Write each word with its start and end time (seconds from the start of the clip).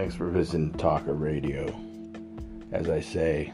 Thanks 0.00 0.14
for 0.14 0.30
visiting 0.30 0.72
Talker 0.72 1.12
Radio. 1.12 1.78
As 2.72 2.88
I 2.88 3.00
say, 3.00 3.52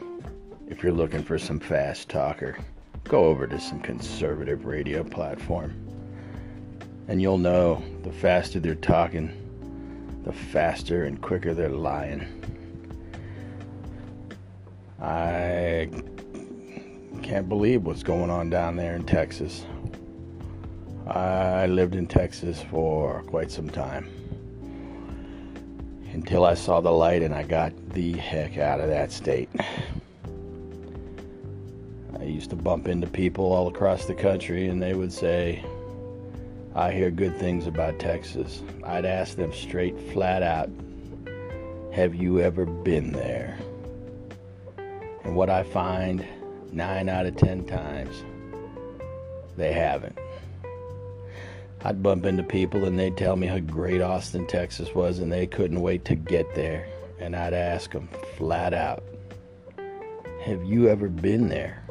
if 0.68 0.80
you're 0.80 0.92
looking 0.92 1.24
for 1.24 1.40
some 1.40 1.58
fast 1.58 2.08
talker, 2.08 2.56
go 3.02 3.24
over 3.24 3.48
to 3.48 3.58
some 3.58 3.80
conservative 3.80 4.64
radio 4.64 5.02
platform. 5.02 5.74
And 7.08 7.20
you'll 7.20 7.36
know 7.36 7.82
the 8.04 8.12
faster 8.12 8.60
they're 8.60 8.76
talking, 8.76 10.22
the 10.22 10.32
faster 10.32 11.06
and 11.06 11.20
quicker 11.20 11.52
they're 11.52 11.68
lying. 11.68 12.24
I 15.02 15.90
can't 17.24 17.48
believe 17.48 17.82
what's 17.82 18.04
going 18.04 18.30
on 18.30 18.50
down 18.50 18.76
there 18.76 18.94
in 18.94 19.02
Texas. 19.02 19.66
I 21.08 21.66
lived 21.66 21.96
in 21.96 22.06
Texas 22.06 22.62
for 22.70 23.24
quite 23.24 23.50
some 23.50 23.68
time 23.68 24.15
until 26.16 26.46
I 26.46 26.54
saw 26.54 26.80
the 26.80 26.90
light 26.90 27.20
and 27.22 27.34
I 27.34 27.42
got 27.42 27.74
the 27.90 28.12
heck 28.12 28.56
out 28.56 28.80
of 28.80 28.88
that 28.88 29.12
state. 29.12 29.50
I 32.18 32.22
used 32.22 32.48
to 32.50 32.56
bump 32.56 32.88
into 32.88 33.06
people 33.06 33.52
all 33.52 33.68
across 33.68 34.06
the 34.06 34.14
country 34.14 34.68
and 34.68 34.82
they 34.82 34.94
would 34.94 35.12
say, 35.12 35.62
I 36.74 36.90
hear 36.90 37.10
good 37.10 37.36
things 37.36 37.66
about 37.66 37.98
Texas. 37.98 38.62
I'd 38.82 39.04
ask 39.04 39.36
them 39.36 39.52
straight, 39.52 40.00
flat 40.10 40.42
out, 40.42 40.70
Have 41.92 42.14
you 42.14 42.40
ever 42.40 42.64
been 42.64 43.12
there? 43.12 43.58
And 45.22 45.36
what 45.36 45.50
I 45.50 45.64
find 45.64 46.24
nine 46.72 47.10
out 47.10 47.26
of 47.26 47.36
ten 47.36 47.66
times, 47.66 48.24
they 49.58 49.74
haven't. 49.74 50.18
I'd 51.86 52.02
bump 52.02 52.26
into 52.26 52.42
people 52.42 52.86
and 52.86 52.98
they'd 52.98 53.16
tell 53.16 53.36
me 53.36 53.46
how 53.46 53.60
great 53.60 54.02
Austin, 54.02 54.44
Texas 54.48 54.92
was, 54.92 55.20
and 55.20 55.30
they 55.30 55.46
couldn't 55.46 55.80
wait 55.80 56.04
to 56.06 56.16
get 56.16 56.52
there. 56.52 56.88
And 57.20 57.36
I'd 57.36 57.54
ask 57.54 57.92
them 57.92 58.08
flat 58.36 58.74
out, 58.74 59.04
Have 60.42 60.64
you 60.64 60.88
ever 60.88 61.08
been 61.08 61.48
there? 61.48 61.84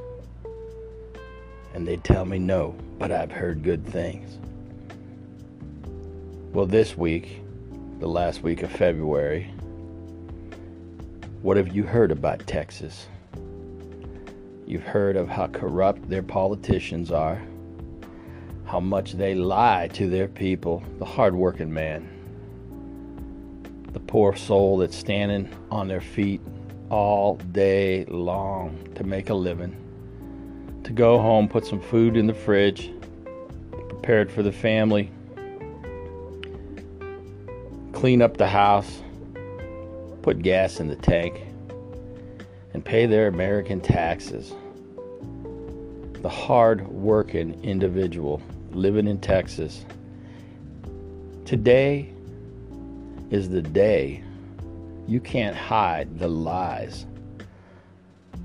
And 1.74 1.88
they'd 1.88 2.04
tell 2.04 2.26
me 2.26 2.40
no, 2.40 2.76
but 3.00 3.10
I've 3.10 3.32
heard 3.32 3.64
good 3.64 3.88
things. 3.88 4.38
Well, 6.52 6.66
this 6.66 6.98
week, 6.98 7.42
the 8.00 8.10
last 8.10 8.44
week 8.44 8.64
of 8.64 8.72
February, 8.74 9.46
what 11.42 11.56
have 11.56 11.74
you 11.74 11.84
heard 11.84 12.12
about 12.12 12.46
Texas? 12.46 13.08
You've 14.68 14.84
heard 14.84 15.16
of 15.16 15.30
how 15.30 15.48
corrupt 15.48 16.10
their 16.10 16.24
politicians 16.24 17.12
are, 17.12 17.42
how 18.76 18.82
much 18.82 19.14
they 19.14 19.34
lie 19.34 19.88
to 19.94 20.10
their 20.10 20.28
people, 20.28 20.84
the 21.00 21.06
hardworking 21.06 21.74
man, 21.74 22.06
the 23.94 24.02
poor 24.02 24.36
soul 24.36 24.80
that's 24.80 24.98
standing 24.98 25.50
on 25.72 25.88
their 25.88 26.02
feet 26.02 26.42
all 26.90 27.38
day 27.54 28.04
long 28.10 28.78
to 28.94 29.06
make 29.06 29.30
a 29.30 29.34
living, 29.34 29.74
to 30.84 30.92
go 30.92 31.18
home, 31.18 31.48
put 31.48 31.66
some 31.66 31.80
food 31.80 32.18
in 32.18 32.28
the 32.28 32.34
fridge, 32.34 32.92
prepared 33.88 34.30
for 34.30 34.44
the 34.44 34.52
family, 34.52 35.10
clean 37.94 38.22
up 38.22 38.36
the 38.36 38.50
house, 38.50 39.02
put 40.22 40.42
gas 40.42 40.82
in 40.82 40.90
the 40.90 40.98
tank 40.98 41.46
and 42.74 42.84
pay 42.84 43.06
their 43.06 43.30
American 43.30 43.80
taxes. 43.80 44.54
The 46.22 46.28
hard 46.28 46.86
working 46.90 47.64
individual 47.64 48.42
living 48.76 49.08
in 49.08 49.20
Texas. 49.20 49.86
Today 51.46 52.10
is 53.32 53.50
the 53.50 53.62
day 53.62 54.24
you 55.08 55.20
can't 55.20 55.56
hide 55.56 56.20
the 56.20 56.28
lies 56.28 57.06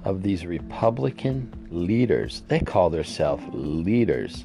of 0.05 0.23
these 0.23 0.47
Republican 0.47 1.53
leaders. 1.71 2.43
They 2.49 2.61
call 2.61 2.91
themselves 2.91 3.43
leaders. 3.53 4.45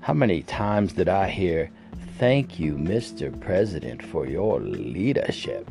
How 0.00 0.12
many 0.12 0.42
times 0.42 0.92
did 0.92 1.08
I 1.08 1.28
hear, 1.28 1.70
Thank 2.18 2.60
you, 2.60 2.74
Mr. 2.74 3.38
President, 3.40 4.00
for 4.00 4.26
your 4.26 4.60
leadership? 4.60 5.68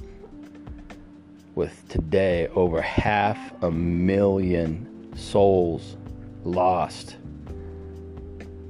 with 1.55 1.87
today 1.87 2.47
over 2.55 2.81
half 2.81 3.37
a 3.61 3.69
million 3.69 5.15
souls 5.15 5.97
lost 6.43 7.17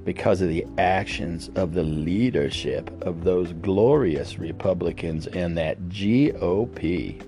because 0.05 0.41
of 0.41 0.49
the 0.49 0.65
actions 0.77 1.49
of 1.55 1.73
the 1.73 1.83
leadership 1.83 2.89
of 3.03 3.23
those 3.23 3.53
glorious 3.53 4.37
Republicans 4.37 5.27
and 5.27 5.57
that 5.57 5.79
GOP. 5.89 7.21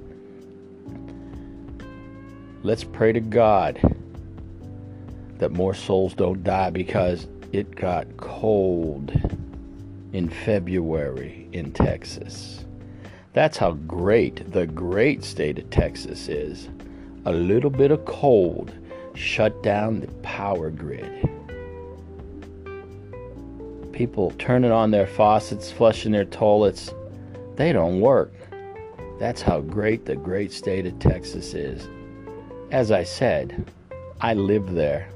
Let's 2.64 2.84
pray 2.84 3.14
to 3.14 3.20
God 3.20 3.80
that 5.38 5.52
more 5.52 5.74
souls 5.74 6.14
don't 6.14 6.44
die 6.44 6.70
because 6.70 7.28
it 7.52 7.76
got 7.76 8.18
cold 8.18 9.12
in 10.14 10.30
February 10.30 11.48
in 11.52 11.72
Texas. 11.72 12.66
That's 13.34 13.58
how 13.58 13.74
great 13.74 14.52
the 14.52 14.66
great 14.66 15.24
state 15.24 15.60
of 15.60 15.70
Texas 15.70 16.28
is. 16.28 16.70
A 17.26 17.32
little 17.32 17.70
bit 17.70 17.92
of 17.92 18.06
cold 18.06 18.74
shut 19.14 19.62
down 19.62 20.00
the 20.00 20.08
power 20.24 20.70
grid. 20.70 21.30
People 23.96 24.32
turning 24.38 24.72
on 24.72 24.92
their 24.92 25.08
faucets, 25.08 25.72
flushing 25.72 26.12
their 26.12 26.26
toilets, 26.26 26.94
they 27.56 27.72
don't 27.72 28.02
work. 28.02 28.34
That's 29.20 29.42
how 29.42 29.62
great 29.62 30.04
the 30.04 30.18
great 30.18 30.52
state 30.52 30.86
of 30.86 31.00
Texas 31.00 31.54
is. 31.54 31.88
As 32.72 32.92
I 32.92 33.06
said, 33.06 33.72
I 34.20 34.34
lived 34.34 34.76
there. 34.76 35.08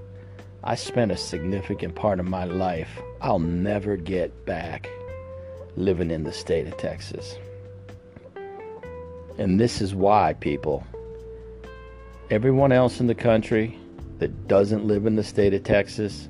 I 0.64 0.76
spent 0.76 1.12
a 1.12 1.18
significant 1.18 1.96
part 1.96 2.22
of 2.22 2.26
my 2.26 2.46
life 2.46 3.02
I'll 3.20 3.40
never 3.40 3.98
get 3.98 4.46
back 4.46 4.90
living 5.76 6.10
in 6.10 6.24
the 6.24 6.32
state 6.32 6.66
of 6.66 6.78
Texas. 6.78 7.38
And 9.38 9.60
this 9.60 9.82
is 9.82 9.94
why, 9.94 10.36
people, 10.40 10.88
everyone 12.30 12.72
else 12.72 13.02
in 13.02 13.08
the 13.08 13.16
country 13.16 13.78
that 14.20 14.48
doesn't 14.48 14.86
live 14.86 15.06
in 15.06 15.18
the 15.18 15.24
state 15.24 15.54
of 15.54 15.64
Texas, 15.64 16.30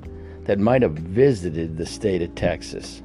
that 0.50 0.58
might 0.58 0.82
have 0.82 0.94
visited 0.94 1.78
the 1.78 1.86
state 1.86 2.24
of 2.24 2.34
Texas, 2.34 3.04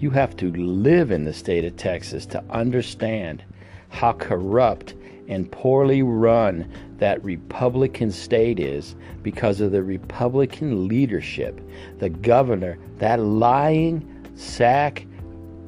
you 0.00 0.10
have 0.10 0.34
to 0.34 0.50
live 0.50 1.12
in 1.12 1.24
the 1.24 1.32
state 1.32 1.64
of 1.64 1.76
Texas 1.76 2.26
to 2.26 2.42
understand 2.50 3.44
how 3.90 4.12
corrupt 4.14 4.94
and 5.28 5.52
poorly 5.52 6.02
run 6.02 6.68
that 6.98 7.22
Republican 7.22 8.10
state 8.10 8.58
is 8.58 8.96
because 9.22 9.60
of 9.60 9.70
the 9.70 9.84
Republican 9.84 10.88
leadership. 10.88 11.60
The 12.00 12.10
governor, 12.10 12.76
that 12.98 13.20
lying 13.20 14.26
sack, 14.34 15.06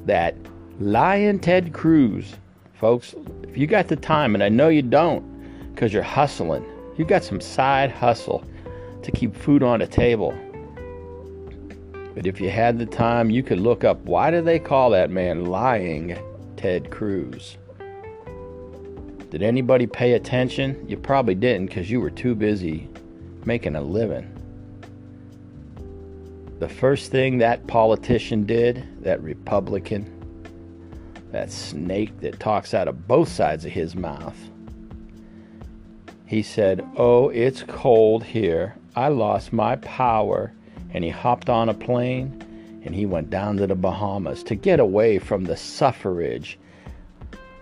that 0.05 0.35
lying 0.81 1.39
Ted 1.39 1.71
Cruz, 1.71 2.35
folks, 2.73 3.15
if 3.43 3.57
you 3.57 3.65
got 3.65 3.87
the 3.87 3.95
time, 3.95 4.35
and 4.35 4.43
I 4.43 4.49
know 4.49 4.67
you 4.67 4.81
don't 4.81 5.23
because 5.73 5.93
you're 5.93 6.03
hustling, 6.03 6.65
you've 6.97 7.07
got 7.07 7.23
some 7.23 7.39
side 7.39 7.91
hustle 7.91 8.43
to 9.03 9.11
keep 9.11 9.33
food 9.33 9.63
on 9.63 9.79
the 9.79 9.87
table. 9.87 10.37
But 12.15 12.27
if 12.27 12.39
you 12.39 12.49
had 12.49 12.77
the 12.77 12.85
time, 12.85 13.29
you 13.29 13.43
could 13.43 13.59
look 13.59 13.83
up 13.83 13.99
why 14.05 14.31
do 14.31 14.41
they 14.41 14.59
call 14.59 14.91
that 14.91 15.09
man 15.09 15.45
lying 15.45 16.17
Ted 16.55 16.91
Cruz? 16.91 17.57
Did 19.29 19.41
anybody 19.41 19.87
pay 19.87 20.13
attention? 20.13 20.85
You 20.87 20.95
probably 20.97 21.33
didn't 21.33 21.67
because 21.67 21.89
you 21.89 21.99
were 21.99 22.11
too 22.11 22.35
busy 22.35 22.87
making 23.45 23.75
a 23.75 23.81
living. 23.81 24.29
The 26.59 26.69
first 26.69 27.11
thing 27.11 27.39
that 27.39 27.65
politician 27.65 28.45
did, 28.45 28.87
that 29.03 29.21
Republican, 29.23 30.07
that 31.31 31.51
snake 31.51 32.19
that 32.19 32.39
talks 32.39 32.75
out 32.75 32.87
of 32.87 33.07
both 33.07 33.27
sides 33.27 33.65
of 33.65 33.71
his 33.71 33.95
mouth. 33.95 34.37
He 36.27 36.43
said, 36.43 36.87
Oh, 36.95 37.29
it's 37.29 37.63
cold 37.63 38.23
here. 38.23 38.75
I 38.95 39.07
lost 39.07 39.51
my 39.51 39.77
power. 39.77 40.53
And 40.93 41.03
he 41.03 41.09
hopped 41.09 41.49
on 41.49 41.69
a 41.69 41.73
plane 41.73 42.81
and 42.85 42.93
he 42.93 43.05
went 43.05 43.29
down 43.29 43.57
to 43.57 43.67
the 43.67 43.75
Bahamas 43.75 44.43
to 44.43 44.55
get 44.55 44.79
away 44.79 45.19
from 45.19 45.45
the 45.45 45.57
suffrage 45.57 46.57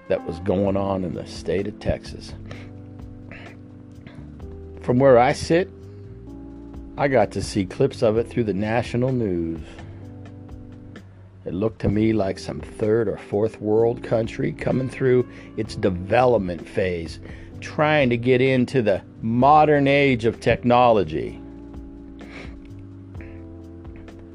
that 0.07 0.25
was 0.25 0.39
going 0.39 0.75
on 0.75 1.03
in 1.03 1.13
the 1.13 1.25
state 1.25 1.67
of 1.67 1.79
Texas. 1.79 2.33
From 4.81 4.99
where 4.99 5.17
I 5.17 5.33
sit, 5.33 5.69
I 6.97 7.07
got 7.07 7.31
to 7.31 7.41
see 7.41 7.65
clips 7.65 8.01
of 8.01 8.17
it 8.17 8.27
through 8.27 8.43
the 8.43 8.53
national 8.53 9.11
news. 9.11 9.61
It 11.45 11.53
looked 11.53 11.81
to 11.81 11.89
me 11.89 12.13
like 12.13 12.37
some 12.37 12.59
third 12.59 13.07
or 13.07 13.17
fourth 13.17 13.59
world 13.59 14.03
country 14.03 14.51
coming 14.51 14.89
through 14.89 15.27
its 15.57 15.75
development 15.75 16.67
phase, 16.67 17.19
trying 17.59 18.09
to 18.11 18.17
get 18.17 18.41
into 18.41 18.81
the 18.81 19.01
modern 19.21 19.87
age 19.87 20.25
of 20.25 20.39
technology. 20.39 21.40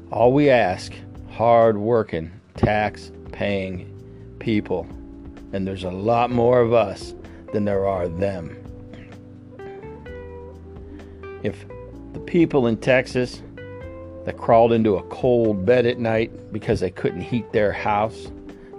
All 0.09 0.31
we 0.31 0.49
ask, 0.49 0.93
hard 1.31 1.77
working, 1.77 2.31
tax 2.55 3.11
paying 3.33 3.93
people, 4.39 4.87
And 5.51 5.67
there's 5.67 5.83
a 5.83 5.91
lot 5.91 6.31
more 6.31 6.61
of 6.61 6.71
us 6.71 7.13
than 7.51 7.65
there 7.65 7.85
are 7.85 8.07
them. 8.07 8.55
If 11.43 11.65
the 12.13 12.21
people 12.21 12.67
in 12.67 12.77
Texas 12.77 13.41
that 14.23 14.37
crawled 14.37 14.71
into 14.71 14.95
a 14.95 15.03
cold 15.03 15.65
bed 15.65 15.85
at 15.85 15.99
night 15.99 16.53
because 16.53 16.79
they 16.79 16.89
couldn't 16.89 17.21
heat 17.21 17.51
their 17.51 17.73
house 17.73 18.27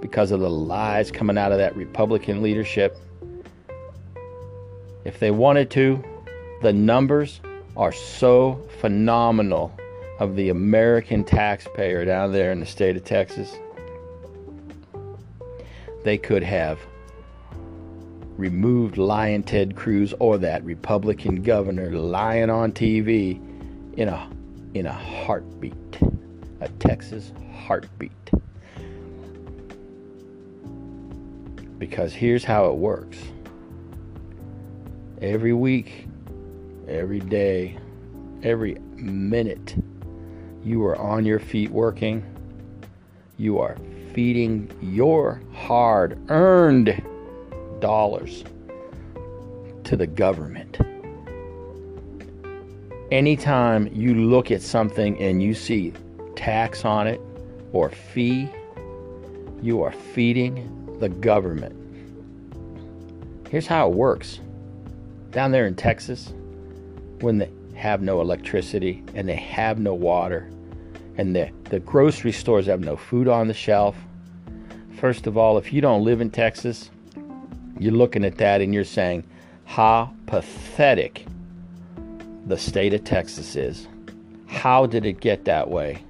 because 0.01 0.31
of 0.31 0.41
the 0.41 0.51
lies 0.51 1.11
coming 1.11 1.37
out 1.37 1.53
of 1.53 1.59
that 1.59 1.77
Republican 1.77 2.43
leadership, 2.43 2.97
if 5.05 5.19
they 5.21 5.31
wanted 5.31 5.71
to, 5.73 6.03
the 6.63 6.73
numbers 6.73 7.43
are 7.77 7.93
so 7.93 8.67
phenomenal 8.81 9.79
of 10.19 10.35
the 10.37 10.49
American 10.49 11.25
taxpayer 11.25 12.05
down 12.05 12.33
there 12.33 12.51
in 12.53 12.61
the 12.61 12.67
state 12.67 12.97
of 12.97 13.05
Texas. 13.05 13.57
They 16.05 16.19
could 16.19 16.43
have 16.43 16.79
removed 18.37 18.99
lying 18.99 19.43
Ted 19.43 19.77
Cruz 19.77 20.15
or 20.21 20.39
that 20.39 20.65
Republican 20.65 21.43
governor 21.43 21.91
lying 21.91 22.51
on 22.51 22.73
TV 22.73 23.41
in 23.97 24.09
a 24.09 24.31
in 24.75 24.87
a 24.87 24.93
heartbeat, 24.93 25.99
a 26.61 26.69
Texas 26.79 27.33
heartbeat. 27.53 28.13
Because 31.79 32.13
here's 32.13 32.45
how 32.45 32.71
it 32.71 32.77
works. 32.77 33.19
Every 35.21 35.53
week, 35.53 36.07
every 36.87 37.21
day, 37.21 37.79
every 38.43 38.75
minute, 38.97 39.75
you 40.65 40.85
are 40.85 40.97
on 40.97 41.25
your 41.25 41.39
feet 41.39 41.71
working. 41.71 42.25
You 43.37 43.59
are 43.59 43.77
feeding 44.13 44.71
your 44.83 45.41
hard 45.55 46.19
earned 46.29 47.03
dollars 47.81 48.45
to 49.85 49.97
the 49.97 50.07
government. 50.07 50.79
Anytime 53.11 53.89
you 53.93 54.15
look 54.15 54.51
at 54.51 54.61
something 54.61 55.19
and 55.19 55.43
you 55.43 55.55
see 55.55 55.93
tax 56.37 56.85
on 56.85 57.07
it 57.07 57.21
or 57.73 57.91
fee, 57.91 58.49
you 59.63 59.83
are 59.83 59.93
feeding 59.93 60.97
the 61.01 61.09
government. 61.09 61.75
Here's 63.51 63.67
how 63.67 63.89
it 63.89 63.95
works 63.95 64.41
down 65.31 65.53
there 65.53 65.67
in 65.67 65.75
Texas, 65.75 66.33
when 67.21 67.39
they 67.39 67.51
have 67.79 68.03
no 68.03 68.21
electricity 68.21 69.03
and 69.15 69.29
they 69.29 69.37
have 69.37 69.79
no 69.79 69.95
water, 69.95 70.51
and 71.17 71.35
the, 71.35 71.51
the 71.65 71.81
grocery 71.81 72.33
stores 72.33 72.67
have 72.67 72.81
no 72.81 72.97
food 72.97 73.29
on 73.29 73.49
the 73.49 73.55
shelf. 73.55 73.97
First 75.01 75.27
of 75.27 75.39
all, 75.39 75.59
if 75.59 75.73
you 75.73 75.81
don't 75.81 76.05
live 76.05 76.21
in 76.21 76.31
Texas, 76.31 76.91
you're 77.79 77.93
looking 77.93 78.25
at 78.25 78.37
that 78.39 78.61
and 78.61 78.75
you're 78.75 78.85
saying, 78.85 79.25
how 79.65 80.13
pathetic 80.27 81.27
the 82.47 82.59
state 82.59 82.95
of 82.95 83.05
Texas 83.05 83.55
is. 83.57 83.87
How 84.47 84.87
did 84.87 85.05
it 85.05 85.21
get 85.21 85.45
that 85.45 85.69
way? 85.69 86.03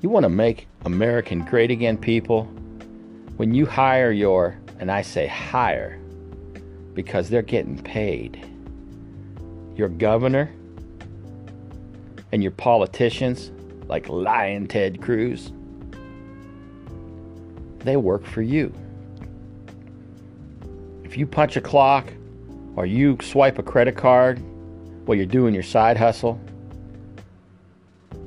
You 0.00 0.08
want 0.08 0.24
to 0.24 0.30
make 0.30 0.68
American 0.84 1.44
great 1.44 1.70
again, 1.70 1.98
people? 1.98 2.44
When 3.36 3.52
you 3.52 3.66
hire 3.66 4.12
your, 4.12 4.56
and 4.78 4.90
I 4.90 5.02
say 5.02 5.26
hire 5.26 5.98
because 6.94 7.28
they're 7.28 7.42
getting 7.42 7.82
paid, 7.82 8.44
your 9.76 9.88
governor 9.88 10.50
and 12.32 12.42
your 12.42 12.52
politicians, 12.52 13.50
like 13.86 14.08
Lion 14.08 14.66
Ted 14.66 15.00
Cruz, 15.00 15.52
they 17.78 17.96
work 17.96 18.24
for 18.24 18.42
you. 18.42 18.72
If 21.04 21.16
you 21.16 21.26
punch 21.26 21.56
a 21.56 21.60
clock 21.60 22.12
or 22.76 22.84
you 22.84 23.16
swipe 23.22 23.58
a 23.58 23.62
credit 23.62 23.96
card 23.96 24.40
while 25.06 25.16
you're 25.16 25.26
doing 25.26 25.54
your 25.54 25.62
side 25.62 25.96
hustle, 25.96 26.38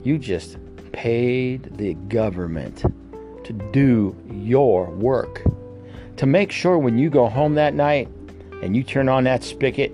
you 0.04 0.18
just 0.18 0.58
paid 0.92 1.78
the 1.78 1.94
government 1.94 2.84
to 3.44 3.54
do 3.72 4.16
your 4.32 4.90
work. 4.90 5.44
To 6.18 6.26
make 6.26 6.52
sure 6.52 6.78
when 6.78 6.98
you 6.98 7.10
go 7.10 7.28
home 7.28 7.56
that 7.56 7.74
night 7.74 8.08
and 8.64 8.76
you 8.76 8.84
turn 8.84 9.10
on 9.10 9.24
that 9.26 9.44
spigot 9.44 9.92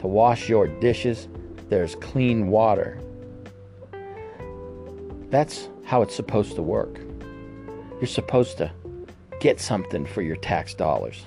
to 0.00 0.06
wash 0.06 0.48
your 0.48 0.66
dishes, 0.66 1.28
there's 1.68 1.94
clean 1.96 2.48
water. 2.48 3.00
That's 5.30 5.68
how 5.84 6.02
it's 6.02 6.14
supposed 6.14 6.54
to 6.56 6.62
work. 6.62 6.98
You're 8.00 8.06
supposed 8.06 8.58
to 8.58 8.70
get 9.40 9.60
something 9.60 10.06
for 10.06 10.22
your 10.22 10.36
tax 10.36 10.74
dollars. 10.74 11.26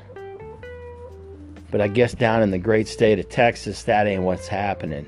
But 1.72 1.82
I 1.82 1.88
guess 1.88 2.14
down 2.14 2.42
in 2.42 2.52
the 2.52 2.58
great 2.58 2.88
state 2.88 3.20
of 3.20 3.30
Texas, 3.30 3.84
that 3.84 4.08
ain't 4.08 4.24
what's 4.24 4.48
happening. 4.48 5.06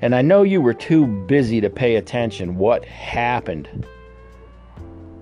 And 0.00 0.14
I 0.14 0.22
know 0.22 0.42
you 0.42 0.60
were 0.60 0.74
too 0.74 1.06
busy 1.06 1.60
to 1.60 1.70
pay 1.70 1.96
attention 1.96 2.56
what 2.56 2.84
happened 2.84 3.86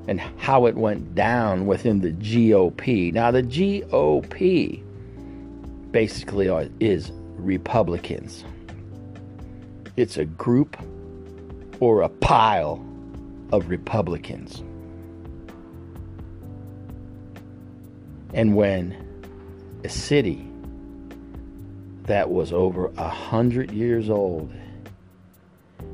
and 0.09 0.21
how 0.21 0.67
it 0.67 0.77
went 0.77 1.15
down 1.15 1.67
within 1.67 2.01
the 2.01 2.13
GOP. 2.13 3.13
Now, 3.13 3.31
the 3.31 3.43
GOP 3.43 4.83
basically 5.91 6.49
is 6.79 7.11
Republicans. 7.37 8.45
It's 9.97 10.17
a 10.17 10.27
group 10.27 10.77
or 11.81 12.03
a 12.03 12.09
pile 12.09 12.85
of 13.53 13.69
Republicans. 13.69 14.63
And 18.33 18.55
when 18.55 18.97
a 19.85 19.89
city 19.89 20.47
that 22.05 22.31
was 22.31 22.53
over 22.53 22.93
a 22.97 23.09
hundred 23.09 23.71
years 23.71 24.11
old 24.11 24.53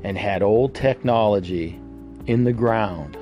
and 0.04 0.18
had 0.18 0.42
old 0.42 0.74
technology 0.74 1.78
in 2.26 2.44
the 2.44 2.52
ground, 2.52 3.16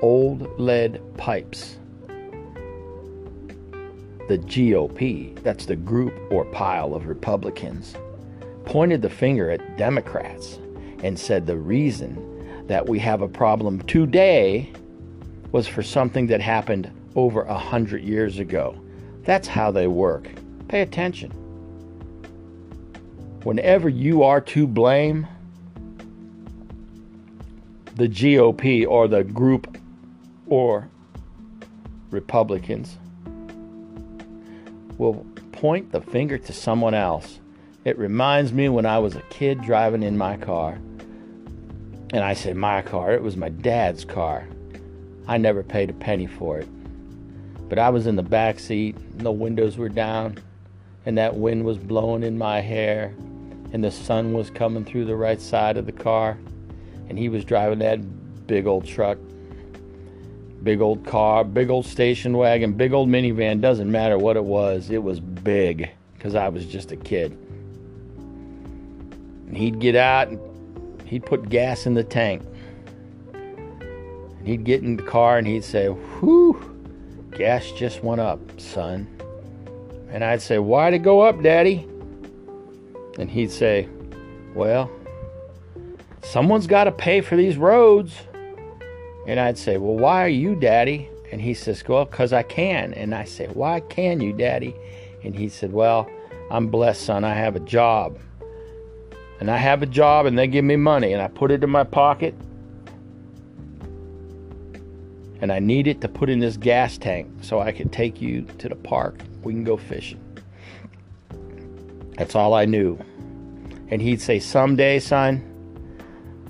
old 0.00 0.58
lead 0.58 1.00
pipes. 1.16 1.78
The 4.28 4.38
GOP, 4.38 5.40
that's 5.42 5.66
the 5.66 5.76
group 5.76 6.14
or 6.30 6.44
pile 6.46 6.94
of 6.94 7.06
Republicans, 7.06 7.94
pointed 8.64 9.02
the 9.02 9.10
finger 9.10 9.50
at 9.50 9.76
Democrats 9.76 10.58
and 11.02 11.18
said 11.18 11.46
the 11.46 11.56
reason 11.56 12.66
that 12.68 12.88
we 12.88 12.98
have 12.98 13.22
a 13.22 13.28
problem 13.28 13.82
today 13.82 14.72
was 15.50 15.66
for 15.68 15.82
something 15.82 16.28
that 16.28 16.40
happened 16.40 16.90
over 17.14 17.42
a 17.42 17.58
hundred 17.58 18.02
years 18.02 18.38
ago. 18.38 18.80
That's 19.24 19.46
how 19.46 19.70
they 19.70 19.86
work. 19.86 20.28
Pay 20.68 20.80
attention. 20.80 21.30
Whenever 23.42 23.88
you 23.88 24.22
are 24.22 24.40
to 24.40 24.66
blame, 24.66 25.26
the 27.96 28.08
GOP 28.08 28.86
or 28.86 29.08
the 29.08 29.24
group 29.24 29.76
or 30.46 30.88
Republicans 32.10 32.96
will 34.96 35.26
point 35.52 35.92
the 35.92 36.00
finger 36.00 36.38
to 36.38 36.52
someone 36.52 36.94
else. 36.94 37.40
It 37.84 37.98
reminds 37.98 38.52
me 38.52 38.68
when 38.68 38.86
I 38.86 38.98
was 38.98 39.16
a 39.16 39.22
kid 39.22 39.60
driving 39.62 40.02
in 40.02 40.16
my 40.16 40.36
car. 40.36 40.78
And 42.12 42.22
I 42.22 42.34
say 42.34 42.52
my 42.52 42.82
car, 42.82 43.12
it 43.12 43.22
was 43.22 43.38
my 43.38 43.48
dad's 43.48 44.04
car. 44.04 44.46
I 45.26 45.38
never 45.38 45.62
paid 45.62 45.88
a 45.88 45.94
penny 45.94 46.26
for 46.26 46.58
it. 46.58 46.68
But 47.70 47.78
I 47.78 47.88
was 47.88 48.06
in 48.06 48.16
the 48.16 48.22
back 48.22 48.58
seat, 48.58 48.96
the 49.18 49.32
windows 49.32 49.78
were 49.78 49.88
down, 49.88 50.36
and 51.06 51.16
that 51.16 51.34
wind 51.34 51.64
was 51.64 51.78
blowing 51.78 52.22
in 52.22 52.36
my 52.36 52.60
hair, 52.60 53.14
and 53.72 53.82
the 53.82 53.90
sun 53.90 54.34
was 54.34 54.50
coming 54.50 54.84
through 54.84 55.06
the 55.06 55.16
right 55.16 55.40
side 55.40 55.78
of 55.78 55.86
the 55.86 55.92
car, 55.92 56.36
and 57.08 57.18
he 57.18 57.30
was 57.30 57.46
driving 57.46 57.78
that 57.78 58.46
big 58.46 58.66
old 58.66 58.86
truck, 58.86 59.16
big 60.62 60.82
old 60.82 61.06
car, 61.06 61.44
big 61.44 61.70
old 61.70 61.86
station 61.86 62.36
wagon, 62.36 62.74
big 62.74 62.92
old 62.92 63.08
minivan, 63.08 63.62
doesn't 63.62 63.90
matter 63.90 64.18
what 64.18 64.36
it 64.36 64.44
was, 64.44 64.90
it 64.90 65.02
was 65.02 65.18
big 65.18 65.90
because 66.14 66.34
I 66.34 66.50
was 66.50 66.66
just 66.66 66.92
a 66.92 66.96
kid. 66.96 67.32
And 69.48 69.56
he'd 69.56 69.80
get 69.80 69.96
out 69.96 70.28
and 70.28 70.38
he'd 71.12 71.26
put 71.26 71.50
gas 71.50 71.84
in 71.84 71.92
the 71.92 72.02
tank. 72.02 72.42
And 73.34 74.48
he'd 74.48 74.64
get 74.64 74.82
in 74.82 74.96
the 74.96 75.02
car 75.02 75.36
and 75.36 75.46
he'd 75.46 75.62
say, 75.62 75.88
Whew, 75.88 76.58
gas 77.32 77.70
just 77.72 78.02
went 78.02 78.22
up, 78.22 78.40
son. 78.58 79.06
And 80.08 80.24
I'd 80.24 80.40
say, 80.40 80.58
Why'd 80.58 80.94
it 80.94 81.00
go 81.00 81.20
up, 81.20 81.42
Daddy? 81.42 81.86
And 83.18 83.30
he'd 83.30 83.50
say, 83.50 83.90
Well, 84.54 84.90
someone's 86.22 86.66
got 86.66 86.84
to 86.84 86.92
pay 86.92 87.20
for 87.20 87.36
these 87.36 87.58
roads. 87.58 88.14
And 89.26 89.38
I'd 89.38 89.58
say, 89.58 89.76
Well, 89.76 89.98
why 89.98 90.24
are 90.24 90.28
you, 90.28 90.54
Daddy? 90.54 91.10
And 91.30 91.42
he 91.42 91.52
says, 91.52 91.86
Well, 91.86 92.06
because 92.06 92.32
I 92.32 92.42
can. 92.42 92.94
And 92.94 93.14
I 93.14 93.24
say, 93.24 93.48
Why 93.48 93.80
can 93.80 94.22
you, 94.22 94.32
Daddy? 94.32 94.74
And 95.22 95.36
he 95.36 95.50
said, 95.50 95.74
Well, 95.74 96.08
I'm 96.50 96.68
blessed, 96.68 97.02
son. 97.02 97.22
I 97.22 97.34
have 97.34 97.54
a 97.54 97.60
job. 97.60 98.18
And 99.42 99.50
I 99.50 99.56
have 99.56 99.82
a 99.82 99.86
job, 99.86 100.26
and 100.26 100.38
they 100.38 100.46
give 100.46 100.64
me 100.64 100.76
money, 100.76 101.12
and 101.12 101.20
I 101.20 101.26
put 101.26 101.50
it 101.50 101.64
in 101.64 101.68
my 101.68 101.82
pocket, 101.82 102.32
and 105.40 105.50
I 105.50 105.58
need 105.58 105.88
it 105.88 106.00
to 106.02 106.08
put 106.08 106.30
in 106.30 106.38
this 106.38 106.56
gas 106.56 106.96
tank 106.96 107.28
so 107.40 107.58
I 107.58 107.72
can 107.72 107.88
take 107.88 108.22
you 108.22 108.42
to 108.58 108.68
the 108.68 108.76
park. 108.76 109.18
We 109.42 109.52
can 109.52 109.64
go 109.64 109.76
fishing. 109.76 110.20
That's 112.16 112.36
all 112.36 112.54
I 112.54 112.66
knew. 112.66 112.96
And 113.88 114.00
he'd 114.00 114.20
say, 114.20 114.38
Someday, 114.38 115.00
son, 115.00 115.42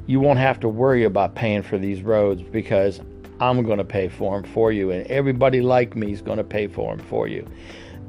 you 0.06 0.20
won't 0.20 0.38
have 0.38 0.60
to 0.60 0.68
worry 0.68 1.04
about 1.04 1.34
paying 1.34 1.62
for 1.62 1.78
these 1.78 2.02
roads 2.02 2.42
because 2.42 3.00
I'm 3.40 3.62
going 3.62 3.78
to 3.78 3.84
pay 3.84 4.10
for 4.10 4.38
them 4.38 4.52
for 4.52 4.70
you. 4.70 4.90
And 4.90 5.06
everybody 5.06 5.62
like 5.62 5.96
me 5.96 6.12
is 6.12 6.20
going 6.20 6.36
to 6.36 6.44
pay 6.44 6.66
for 6.66 6.94
them 6.94 7.06
for 7.06 7.26
you 7.26 7.48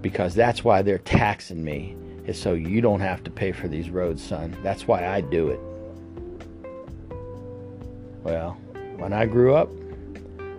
because 0.02 0.36
that's 0.36 0.66
why 0.66 0.82
they're 0.82 0.98
taxing 0.98 1.64
me, 1.64 1.96
is 2.26 2.40
so 2.40 2.54
you 2.54 2.82
don't 2.82 3.02
have 3.02 3.24
to 3.24 3.32
pay 3.32 3.52
for 3.52 3.68
these 3.68 3.90
roads, 3.90 4.22
son. 4.22 4.56
That's 4.64 4.88
why 4.88 5.08
I 5.08 5.22
do 5.22 5.50
it. 5.50 5.60
Well, 8.24 8.52
when 8.98 9.12
I 9.12 9.26
grew 9.26 9.56
up, 9.56 9.70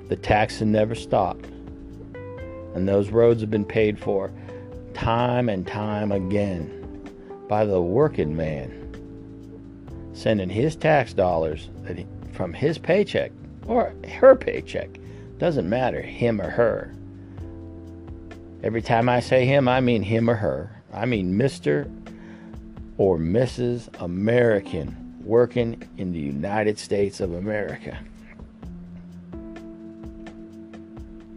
the 0.09 0.17
taxing 0.17 0.73
never 0.73 0.95
stopped. 0.95 1.47
And 2.75 2.89
those 2.89 3.11
roads 3.11 3.41
have 3.41 3.51
been 3.51 3.65
paid 3.65 3.99
for 3.99 4.31
time 4.93 5.49
and 5.49 5.67
time 5.67 6.13
again 6.13 6.71
by 7.49 7.65
the 7.65 7.81
working 7.81 8.37
man, 8.37 10.11
sending 10.13 10.51
his 10.51 10.77
tax 10.77 11.15
dollars 11.15 11.71
from 12.33 12.53
his 12.53 12.79
paycheck 12.79 13.33
or 13.67 13.95
her 14.21 14.35
paycheck. 14.35 14.91
Doesn't 15.39 15.69
matter, 15.69 16.03
him 16.03 16.41
or 16.41 16.51
her. 16.51 16.95
Every 18.63 18.83
time 18.83 19.09
I 19.09 19.21
say 19.21 19.47
him, 19.47 19.69
I 19.69 19.81
mean 19.81 20.03
him 20.03 20.29
or 20.29 20.37
her. 20.37 20.74
I 20.95 21.07
mean 21.07 21.35
Mr. 21.35 21.91
or 22.99 23.19
Mrs. 23.19 23.89
American 24.01 25.15
working 25.25 25.83
in 25.97 26.13
the 26.13 26.21
United 26.21 26.79
States 26.79 27.21
of 27.21 27.35
America. 27.35 27.99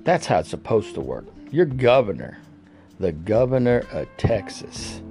That's 0.04 0.28
how 0.28 0.40
it's 0.40 0.50
supposed 0.50 0.94
to 0.94 1.02
work. 1.02 1.26
Your 1.52 1.66
governor, 1.66 2.38
the 3.00 3.12
governor 3.12 3.84
of 3.92 4.08
Texas, 4.18 5.02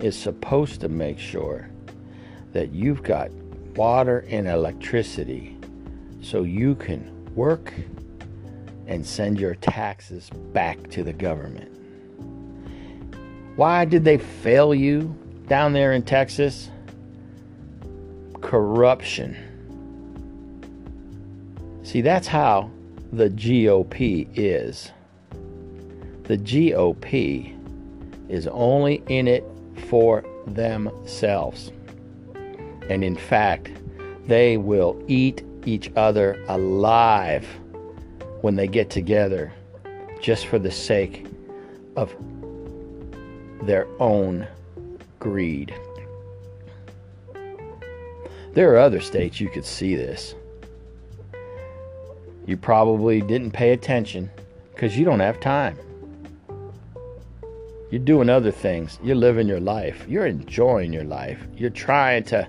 is 0.00 0.16
supposed 0.16 0.80
to 0.82 0.88
make 0.88 1.18
sure 1.18 1.70
that 2.52 2.72
you've 2.72 3.02
got 3.02 3.30
water 3.74 4.24
and 4.28 4.46
electricity 4.46 5.56
so 6.20 6.42
you 6.42 6.74
can 6.74 7.34
work 7.34 7.72
and 8.86 9.04
send 9.06 9.40
your 9.40 9.54
taxes 9.54 10.30
back 10.52 10.90
to 10.90 11.02
the 11.02 11.12
government. 11.12 11.77
Why 13.58 13.84
did 13.84 14.04
they 14.04 14.18
fail 14.18 14.72
you 14.72 15.16
down 15.48 15.72
there 15.72 15.92
in 15.92 16.04
Texas? 16.04 16.70
Corruption. 18.40 19.36
See, 21.82 22.00
that's 22.00 22.28
how 22.28 22.70
the 23.12 23.28
GOP 23.28 24.28
is. 24.36 24.92
The 26.22 26.38
GOP 26.38 27.58
is 28.28 28.46
only 28.46 29.02
in 29.08 29.26
it 29.26 29.42
for 29.88 30.24
themselves. 30.46 31.72
And 32.88 33.02
in 33.02 33.16
fact, 33.16 33.72
they 34.28 34.56
will 34.56 35.02
eat 35.08 35.42
each 35.66 35.90
other 35.96 36.40
alive 36.46 37.44
when 38.42 38.54
they 38.54 38.68
get 38.68 38.88
together 38.88 39.52
just 40.20 40.46
for 40.46 40.60
the 40.60 40.70
sake 40.70 41.26
of 41.96 42.14
their 43.62 43.86
own 44.00 44.46
greed. 45.18 45.74
There 48.54 48.72
are 48.72 48.78
other 48.78 49.00
states 49.00 49.40
you 49.40 49.48
could 49.48 49.64
see 49.64 49.94
this. 49.94 50.34
You 52.46 52.56
probably 52.56 53.20
didn't 53.20 53.52
pay 53.52 53.72
attention 53.72 54.30
because 54.74 54.96
you 54.96 55.04
don't 55.04 55.20
have 55.20 55.38
time. 55.38 55.78
You're 57.90 58.00
doing 58.00 58.28
other 58.28 58.50
things. 58.50 58.98
You're 59.02 59.16
living 59.16 59.48
your 59.48 59.60
life. 59.60 60.04
You're 60.08 60.26
enjoying 60.26 60.92
your 60.92 61.04
life. 61.04 61.46
You're 61.56 61.70
trying 61.70 62.24
to 62.24 62.48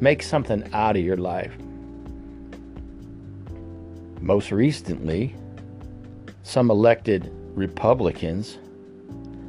make 0.00 0.22
something 0.22 0.68
out 0.72 0.96
of 0.96 1.02
your 1.02 1.16
life. 1.16 1.52
Most 4.20 4.52
recently, 4.52 5.34
some 6.42 6.70
elected 6.70 7.32
Republicans 7.54 8.58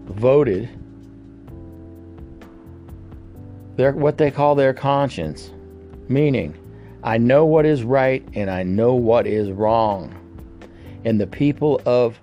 voted 0.05 0.69
their 3.79 3.93
what 3.93 4.17
they 4.17 4.29
call 4.29 4.55
their 4.55 4.73
conscience, 4.73 5.53
meaning 6.09 6.53
I 7.01 7.17
know 7.17 7.45
what 7.45 7.65
is 7.65 7.81
right 7.81 8.21
and 8.33 8.51
I 8.51 8.61
know 8.61 8.93
what 8.93 9.25
is 9.25 9.49
wrong. 9.51 10.13
And 11.05 11.21
the 11.21 11.27
people 11.27 11.81
of 11.85 12.19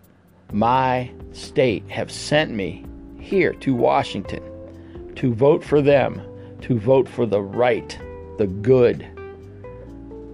my 0.53 1.11
state 1.33 1.89
have 1.89 2.13
sent 2.13 2.51
me 2.51 2.85
here 3.19 3.55
to 3.55 3.75
Washington 3.75 4.43
to 5.17 5.33
vote 5.33 5.65
for 5.65 5.81
them, 5.81 6.21
to 6.61 6.79
vote 6.79 7.09
for 7.09 7.25
the 7.25 7.41
right, 7.41 7.99
the 8.37 8.49
good, 8.49 9.07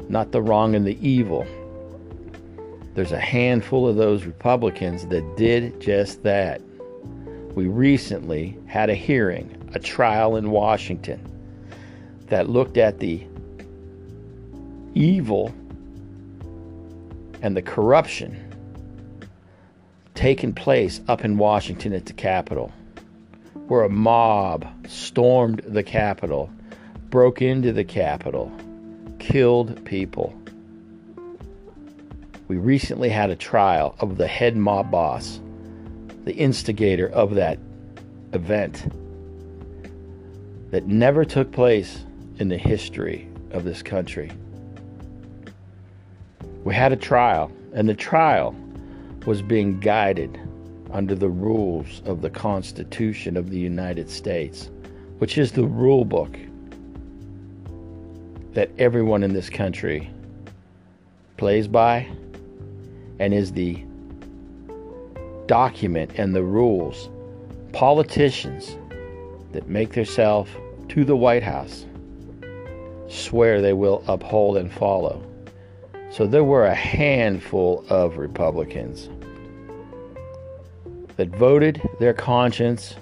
not 0.08 0.32
the 0.32 0.42
wrong 0.42 0.74
and 0.74 0.84
the 0.84 0.98
evil. 1.08 1.46
There's 2.94 3.12
a 3.12 3.20
handful 3.20 3.86
of 3.86 3.94
those 3.94 4.24
Republicans 4.24 5.06
that 5.06 5.36
did 5.36 5.80
just 5.80 6.24
that. 6.24 6.60
We 7.54 7.68
recently 7.68 8.58
had 8.66 8.90
a 8.90 8.94
hearing, 8.96 9.61
a 9.74 9.78
trial 9.78 10.36
in 10.36 10.50
Washington, 10.50 11.28
that 12.28 12.48
looked 12.48 12.76
at 12.76 12.98
the 12.98 13.26
evil 14.94 15.54
and 17.42 17.56
the 17.56 17.62
corruption 17.62 18.48
taking 20.14 20.52
place 20.52 21.00
up 21.08 21.24
in 21.24 21.36
Washington 21.36 21.92
at 21.92 22.06
the 22.06 22.12
Capitol, 22.12 22.72
where 23.66 23.82
a 23.82 23.88
mob 23.88 24.66
stormed 24.86 25.60
the 25.66 25.82
Capitol, 25.82 26.50
broke 27.10 27.42
into 27.42 27.72
the 27.72 27.84
Capitol, 27.84 28.52
killed 29.18 29.84
people. 29.84 30.34
We 32.48 32.56
recently 32.56 33.08
had 33.08 33.30
a 33.30 33.36
trial 33.36 33.96
of 33.98 34.16
the 34.16 34.26
head 34.26 34.56
mob 34.56 34.90
boss, 34.90 35.40
the 36.24 36.34
instigator 36.34 37.08
of 37.08 37.34
that 37.34 37.58
event 38.32 38.86
that 40.72 40.86
never 40.86 41.24
took 41.24 41.52
place 41.52 42.04
in 42.38 42.48
the 42.48 42.56
history 42.56 43.28
of 43.52 43.62
this 43.62 43.82
country. 43.82 44.32
We 46.64 46.74
had 46.74 46.92
a 46.92 46.96
trial, 46.96 47.52
and 47.74 47.86
the 47.88 47.94
trial 47.94 48.56
was 49.26 49.42
being 49.42 49.78
guided 49.80 50.40
under 50.90 51.14
the 51.14 51.28
rules 51.28 52.00
of 52.06 52.22
the 52.22 52.30
Constitution 52.30 53.36
of 53.36 53.50
the 53.50 53.58
United 53.58 54.08
States, 54.08 54.70
which 55.18 55.36
is 55.36 55.52
the 55.52 55.66
rule 55.66 56.06
book 56.06 56.38
that 58.54 58.70
everyone 58.78 59.22
in 59.22 59.34
this 59.34 59.50
country 59.50 60.10
plays 61.36 61.68
by 61.68 62.08
and 63.18 63.34
is 63.34 63.52
the 63.52 63.84
document 65.46 66.12
and 66.16 66.34
the 66.34 66.42
rules 66.42 67.10
politicians 67.72 68.76
that 69.52 69.68
make 69.68 69.92
themselves 69.92 70.50
to 70.92 71.06
the 71.06 71.16
White 71.16 71.42
House 71.42 71.86
swear 73.08 73.62
they 73.62 73.72
will 73.72 74.04
uphold 74.08 74.58
and 74.58 74.70
follow. 74.70 75.24
So 76.10 76.26
there 76.26 76.44
were 76.44 76.66
a 76.66 76.74
handful 76.74 77.82
of 77.88 78.18
Republicans 78.18 79.08
that 81.16 81.28
voted 81.28 81.80
their 81.98 82.12
conscience, 82.12 82.94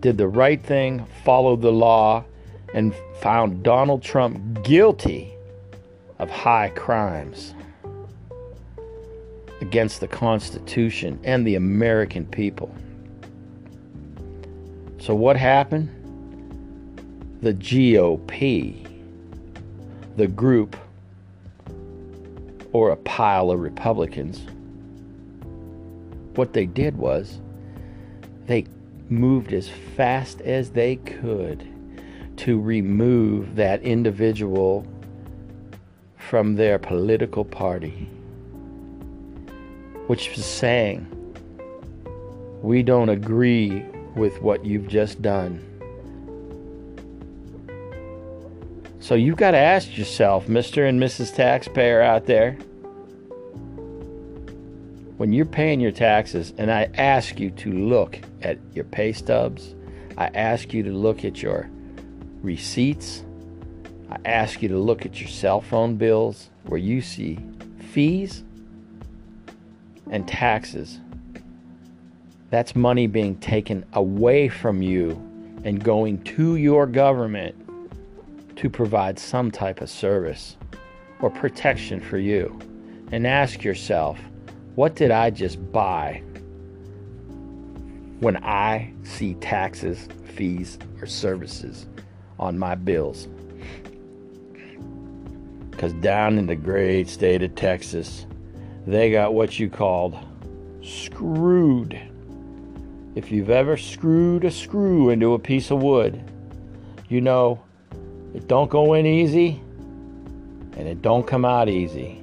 did 0.00 0.18
the 0.18 0.26
right 0.26 0.60
thing, 0.60 1.06
followed 1.22 1.62
the 1.62 1.70
law, 1.70 2.24
and 2.74 2.92
found 3.20 3.62
Donald 3.62 4.02
Trump 4.02 4.64
guilty 4.64 5.32
of 6.18 6.28
high 6.28 6.70
crimes 6.70 7.54
against 9.60 10.00
the 10.00 10.08
Constitution 10.08 11.20
and 11.22 11.46
the 11.46 11.54
American 11.54 12.26
people. 12.26 12.74
So, 14.98 15.14
what 15.14 15.36
happened? 15.36 15.94
The 17.40 17.54
GOP, 17.54 18.86
the 20.16 20.26
group 20.26 20.76
or 22.72 22.90
a 22.90 22.96
pile 22.96 23.50
of 23.50 23.60
Republicans. 23.60 24.44
What 26.34 26.52
they 26.52 26.66
did 26.66 26.96
was 26.96 27.40
they 28.46 28.66
moved 29.08 29.52
as 29.52 29.68
fast 29.68 30.40
as 30.42 30.70
they 30.70 30.96
could 30.96 31.66
to 32.38 32.60
remove 32.60 33.56
that 33.56 33.82
individual 33.82 34.86
from 36.16 36.56
their 36.56 36.78
political 36.78 37.44
party, 37.44 38.08
which 40.06 40.30
was 40.36 40.44
saying, 40.44 41.06
We 42.62 42.82
don't 42.82 43.08
agree 43.08 43.84
with 44.14 44.40
what 44.42 44.64
you've 44.64 44.88
just 44.88 45.22
done. 45.22 45.64
So 49.08 49.14
you've 49.14 49.38
got 49.38 49.52
to 49.52 49.56
ask 49.56 49.96
yourself, 49.96 50.48
Mr. 50.48 50.86
and 50.86 51.00
Mrs. 51.00 51.34
Taxpayer 51.34 52.02
out 52.02 52.26
there, 52.26 52.52
when 55.16 55.32
you're 55.32 55.46
paying 55.46 55.80
your 55.80 55.92
taxes, 55.92 56.52
and 56.58 56.70
I 56.70 56.90
ask 56.92 57.40
you 57.40 57.50
to 57.52 57.72
look 57.72 58.18
at 58.42 58.58
your 58.74 58.84
pay 58.84 59.14
stubs, 59.14 59.74
I 60.18 60.26
ask 60.34 60.74
you 60.74 60.82
to 60.82 60.90
look 60.90 61.24
at 61.24 61.40
your 61.42 61.70
receipts, 62.42 63.24
I 64.10 64.18
ask 64.26 64.60
you 64.60 64.68
to 64.68 64.78
look 64.78 65.06
at 65.06 65.18
your 65.18 65.30
cell 65.30 65.62
phone 65.62 65.96
bills 65.96 66.50
where 66.64 66.76
you 66.76 67.00
see 67.00 67.38
fees 67.92 68.44
and 70.10 70.28
taxes. 70.28 71.00
That's 72.50 72.76
money 72.76 73.06
being 73.06 73.36
taken 73.36 73.86
away 73.94 74.50
from 74.50 74.82
you 74.82 75.12
and 75.64 75.82
going 75.82 76.22
to 76.24 76.56
your 76.56 76.86
government 76.86 77.67
to 78.58 78.68
provide 78.68 79.16
some 79.16 79.52
type 79.52 79.80
of 79.80 79.88
service 79.88 80.56
or 81.20 81.30
protection 81.30 82.00
for 82.00 82.18
you. 82.18 82.58
And 83.12 83.24
ask 83.24 83.62
yourself, 83.62 84.18
what 84.74 84.96
did 84.96 85.12
I 85.12 85.30
just 85.30 85.72
buy 85.72 86.22
when 88.18 88.36
I 88.38 88.92
see 89.04 89.34
taxes, 89.34 90.08
fees, 90.34 90.76
or 91.00 91.06
services 91.06 91.86
on 92.40 92.58
my 92.58 92.74
bills? 92.74 93.28
Because 95.70 95.92
down 95.94 96.36
in 96.36 96.46
the 96.46 96.56
great 96.56 97.08
state 97.08 97.44
of 97.44 97.54
Texas, 97.54 98.26
they 98.88 99.12
got 99.12 99.34
what 99.34 99.60
you 99.60 99.70
called 99.70 100.18
screwed. 100.82 101.96
If 103.14 103.30
you've 103.30 103.50
ever 103.50 103.76
screwed 103.76 104.44
a 104.44 104.50
screw 104.50 105.10
into 105.10 105.34
a 105.34 105.38
piece 105.38 105.70
of 105.70 105.80
wood, 105.80 106.20
you 107.08 107.20
know 107.20 107.62
it 108.38 108.46
don't 108.46 108.70
go 108.70 108.94
in 108.94 109.04
easy 109.04 109.60
and 110.76 110.86
it 110.86 111.02
don't 111.02 111.26
come 111.26 111.44
out 111.44 111.68
easy. 111.68 112.22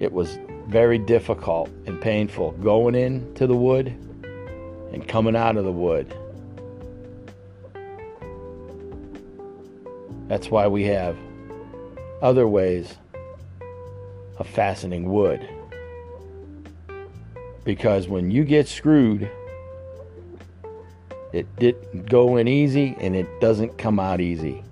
It 0.00 0.10
was 0.10 0.38
very 0.68 0.96
difficult 0.96 1.68
and 1.84 2.00
painful 2.00 2.52
going 2.52 2.94
into 2.94 3.46
the 3.46 3.54
wood 3.54 3.88
and 4.90 5.06
coming 5.06 5.36
out 5.36 5.58
of 5.58 5.66
the 5.66 5.72
wood. 5.72 6.16
That's 10.28 10.50
why 10.50 10.66
we 10.66 10.84
have 10.84 11.14
other 12.22 12.48
ways 12.48 12.96
of 14.38 14.46
fastening 14.46 15.12
wood. 15.12 15.46
Because 17.64 18.08
when 18.08 18.30
you 18.30 18.44
get 18.44 18.66
screwed, 18.66 19.30
it 21.32 21.54
didn't 21.56 22.06
go 22.06 22.36
in 22.36 22.48
easy 22.48 22.96
and 23.00 23.14
it 23.14 23.26
doesn't 23.40 23.76
come 23.76 24.00
out 24.00 24.20
easy. 24.20 24.62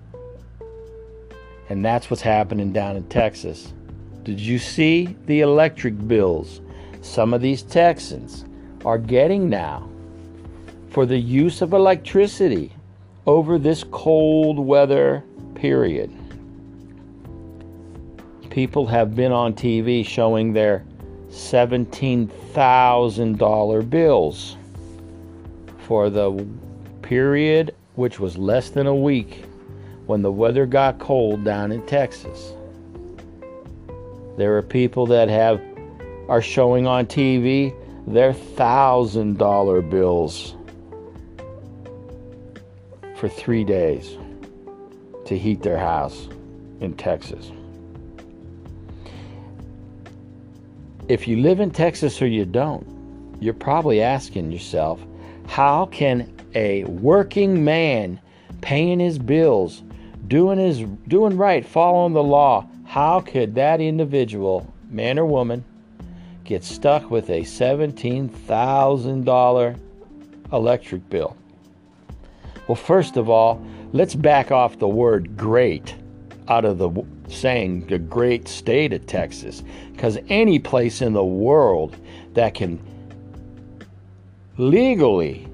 And 1.69 1.85
that's 1.85 2.09
what's 2.11 2.23
happening 2.23 2.73
down 2.73 2.97
in 2.97 3.07
Texas. 3.09 3.75
Did 4.23 4.41
you 4.41 4.59
see 4.59 5.15
the 5.27 5.41
electric 5.41 6.09
bills 6.09 6.63
some 7.03 7.35
of 7.35 7.41
these 7.41 7.63
Texans 7.63 8.45
are 8.85 8.99
getting 8.99 9.49
now 9.49 9.89
for 10.91 11.07
the 11.07 11.19
use 11.19 11.63
of 11.63 11.73
electricity 11.73 12.73
over 13.27 13.59
this 13.59 13.85
cold 13.85 14.59
weather 14.59 15.23
period? 15.55 16.11
People 18.51 18.87
have 18.87 19.15
been 19.15 19.33
on 19.33 19.53
TV 19.53 20.05
showing 20.07 20.53
their 20.53 20.85
$17,000 21.29 23.91
bills 23.91 24.57
for 25.87 26.11
the 26.11 26.45
period, 27.02 27.73
which 27.95 28.19
was 28.19 28.37
less 28.37 28.71
than 28.71 28.88
a 28.88 28.95
week, 28.95 29.45
when 30.07 30.21
the 30.21 30.33
weather 30.33 30.66
got 30.66 30.99
cold 30.99 31.45
down 31.45 31.71
in 31.71 31.85
Texas. 31.87 32.52
There 34.37 34.56
are 34.56 34.63
people 34.63 35.06
that 35.06 35.28
have 35.28 35.63
are 36.28 36.43
showing 36.43 36.89
on 36.89 37.06
TV 37.06 37.73
their 38.08 38.32
thousand 38.32 39.39
dollar 39.39 39.80
bills 39.80 40.56
for 43.15 43.28
three 43.28 43.63
days 43.63 44.17
to 45.25 45.39
heat 45.39 45.63
their 45.63 45.78
house 45.78 46.28
in 46.80 46.95
Texas. 46.95 47.52
If 51.08 51.28
you 51.28 51.37
live 51.37 51.61
in 51.61 51.71
Texas 51.71 52.21
or 52.21 52.26
you 52.26 52.45
don't, 52.45 52.84
you're 53.41 53.54
probably 53.54 54.02
asking 54.02 54.50
yourself, 54.50 55.00
how 55.49 55.87
can 55.87 56.32
a 56.54 56.85
working 56.85 57.65
man 57.65 58.21
paying 58.61 59.00
his 59.00 59.19
bills, 59.19 59.82
doing 60.26 60.59
his 60.59 60.80
doing 61.09 61.37
right, 61.37 61.65
following 61.65 62.13
the 62.13 62.23
law, 62.23 62.69
how 62.85 63.21
could 63.21 63.54
that 63.54 63.80
individual, 63.80 64.71
man 64.91 65.19
or 65.19 65.26
woman, 65.26 65.65
get 66.45 66.65
stuck 66.65 67.11
with 67.11 67.30
a 67.30 67.43
$17,000 67.43 69.80
electric 70.52 71.11
bill? 71.11 71.37
Well, 72.69 72.76
first 72.76 73.17
of 73.17 73.28
all, 73.28 73.65
let's 73.93 74.15
back 74.15 74.50
off 74.50 74.78
the 74.78 74.89
word 74.89 75.37
great 75.37 75.95
out 76.49 76.65
of 76.65 76.78
the 76.78 76.91
saying 77.28 77.87
the 77.89 77.99
great 77.99 78.47
state 78.47 78.93
of 78.93 79.06
Texas 79.06 79.65
because 79.93 80.19
any 80.28 80.59
place 80.59 81.02
in 81.02 81.13
the 81.13 81.25
world 81.25 81.97
that 82.35 82.54
can 82.54 82.80
legally 84.58 85.49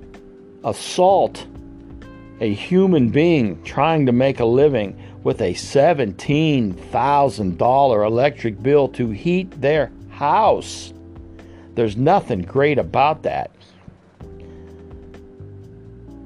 assault 0.65 1.47
a 2.41 2.55
human 2.55 3.09
being 3.09 3.63
trying 3.65 4.07
to 4.07 4.13
make 4.13 4.39
a 4.41 4.45
living 4.45 4.97
with 5.25 5.41
a 5.41 5.55
$17,000 5.55 8.07
electric 8.07 8.63
bill 8.63 8.87
to 8.89 9.11
heat 9.11 9.61
their 9.61 9.91
house. 10.11 10.93
There's 11.75 11.97
nothing 11.97 12.43
great 12.43 12.79
about 12.79 13.23
that. 13.23 13.51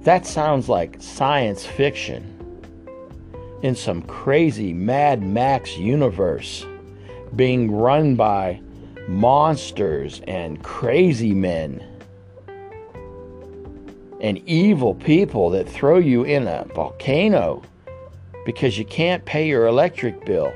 That 0.02 0.26
sounds 0.26 0.68
like 0.68 1.00
science 1.00 1.64
fiction 1.66 2.32
in 3.62 3.74
some 3.74 4.02
crazy 4.02 4.72
Mad 4.72 5.22
Max 5.22 5.76
universe 5.76 6.64
being 7.34 7.72
run 7.72 8.14
by 8.16 8.60
monsters 9.08 10.22
and 10.26 10.62
crazy 10.62 11.34
men 11.34 11.82
and 14.26 14.38
evil 14.48 14.92
people 14.92 15.50
that 15.50 15.68
throw 15.68 15.98
you 15.98 16.24
in 16.24 16.48
a 16.48 16.64
volcano 16.74 17.62
because 18.44 18.76
you 18.76 18.84
can't 18.84 19.24
pay 19.24 19.46
your 19.46 19.66
electric 19.66 20.26
bill. 20.26 20.52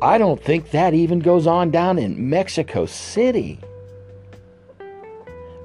I 0.00 0.18
don't 0.18 0.40
think 0.40 0.70
that 0.70 0.94
even 0.94 1.18
goes 1.18 1.48
on 1.48 1.72
down 1.72 1.98
in 1.98 2.30
Mexico 2.30 2.86
City. 2.86 3.58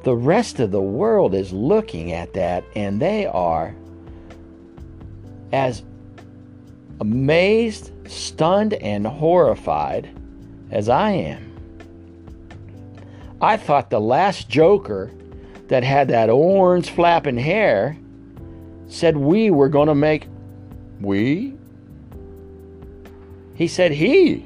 The 0.01 0.15
rest 0.15 0.59
of 0.59 0.71
the 0.71 0.81
world 0.81 1.35
is 1.35 1.53
looking 1.53 2.11
at 2.11 2.33
that 2.33 2.63
and 2.75 2.99
they 2.99 3.27
are 3.27 3.75
as 5.51 5.83
amazed, 7.01 7.91
stunned, 8.09 8.73
and 8.73 9.05
horrified 9.05 10.09
as 10.71 10.89
I 10.89 11.11
am. 11.11 11.51
I 13.39 13.57
thought 13.57 13.91
the 13.91 14.01
last 14.01 14.49
Joker 14.49 15.11
that 15.67 15.83
had 15.83 16.07
that 16.09 16.29
orange 16.29 16.89
flapping 16.89 17.37
hair 17.37 17.97
said 18.87 19.17
we 19.17 19.49
were 19.49 19.69
going 19.69 19.87
to 19.87 19.95
make. 19.95 20.27
We? 20.99 21.55
He 23.55 23.67
said 23.67 23.91
he 23.91 24.45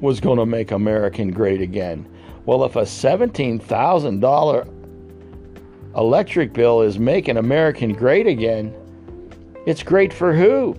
was 0.00 0.20
going 0.20 0.38
to 0.38 0.46
make 0.46 0.70
American 0.70 1.30
great 1.30 1.60
again. 1.60 2.08
Well, 2.46 2.64
if 2.64 2.76
a 2.76 2.82
$17,000 2.82 4.68
electric 5.96 6.52
bill 6.52 6.82
is 6.82 6.98
making 6.98 7.36
American 7.36 7.92
great 7.92 8.26
again, 8.26 8.74
it's 9.66 9.82
great 9.82 10.12
for 10.12 10.34
who? 10.34 10.76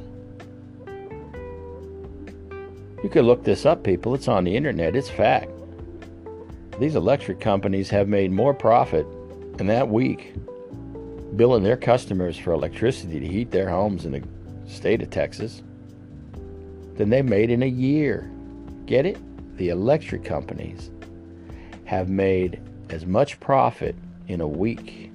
You 3.03 3.09
could 3.09 3.25
look 3.25 3.43
this 3.43 3.65
up, 3.65 3.83
people. 3.83 4.13
It's 4.15 4.27
on 4.27 4.43
the 4.43 4.55
internet. 4.55 4.95
It's 4.95 5.09
fact. 5.09 5.49
These 6.79 6.95
electric 6.95 7.39
companies 7.39 7.89
have 7.89 8.07
made 8.07 8.31
more 8.31 8.53
profit 8.53 9.07
in 9.59 9.67
that 9.67 9.87
week 9.87 10.33
billing 11.35 11.63
their 11.63 11.77
customers 11.77 12.37
for 12.37 12.53
electricity 12.53 13.19
to 13.19 13.27
heat 13.27 13.51
their 13.51 13.69
homes 13.69 14.05
in 14.05 14.11
the 14.11 14.23
state 14.67 15.01
of 15.01 15.09
Texas 15.09 15.63
than 16.95 17.09
they 17.09 17.21
made 17.21 17.49
in 17.49 17.63
a 17.63 17.67
year. 17.67 18.31
Get 18.85 19.05
it? 19.05 19.17
The 19.57 19.69
electric 19.69 20.23
companies 20.23 20.91
have 21.85 22.09
made 22.09 22.61
as 22.89 23.05
much 23.05 23.39
profit 23.39 23.95
in 24.27 24.41
a 24.41 24.47
week 24.47 25.11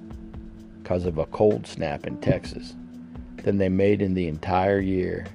because 0.81 1.05
of 1.05 1.17
a 1.17 1.25
cold 1.27 1.65
snap 1.65 2.05
in 2.05 2.17
Texas 2.17 2.75
than 3.37 3.57
they 3.57 3.69
made 3.69 4.01
in 4.01 4.13
the 4.13 4.27
entire 4.27 4.79
year. 4.79 5.25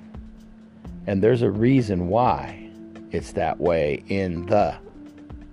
And 1.07 1.23
there's 1.23 1.42
a 1.42 1.51
reason 1.51 2.09
why 2.09 2.69
it's 3.11 3.33
that 3.33 3.59
way 3.59 4.03
in 4.09 4.47
the 4.47 4.77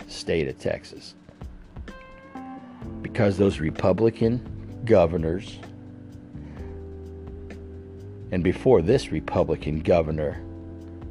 state 0.08 0.48
of 0.48 0.58
Texas. 0.60 1.16
Because 3.02 3.38
those 3.38 3.60
Republican 3.60 4.82
governors, 4.86 5.60
and 8.32 8.44
before 8.44 8.82
this 8.82 9.12
Republican 9.12 9.82
governor, 9.82 10.42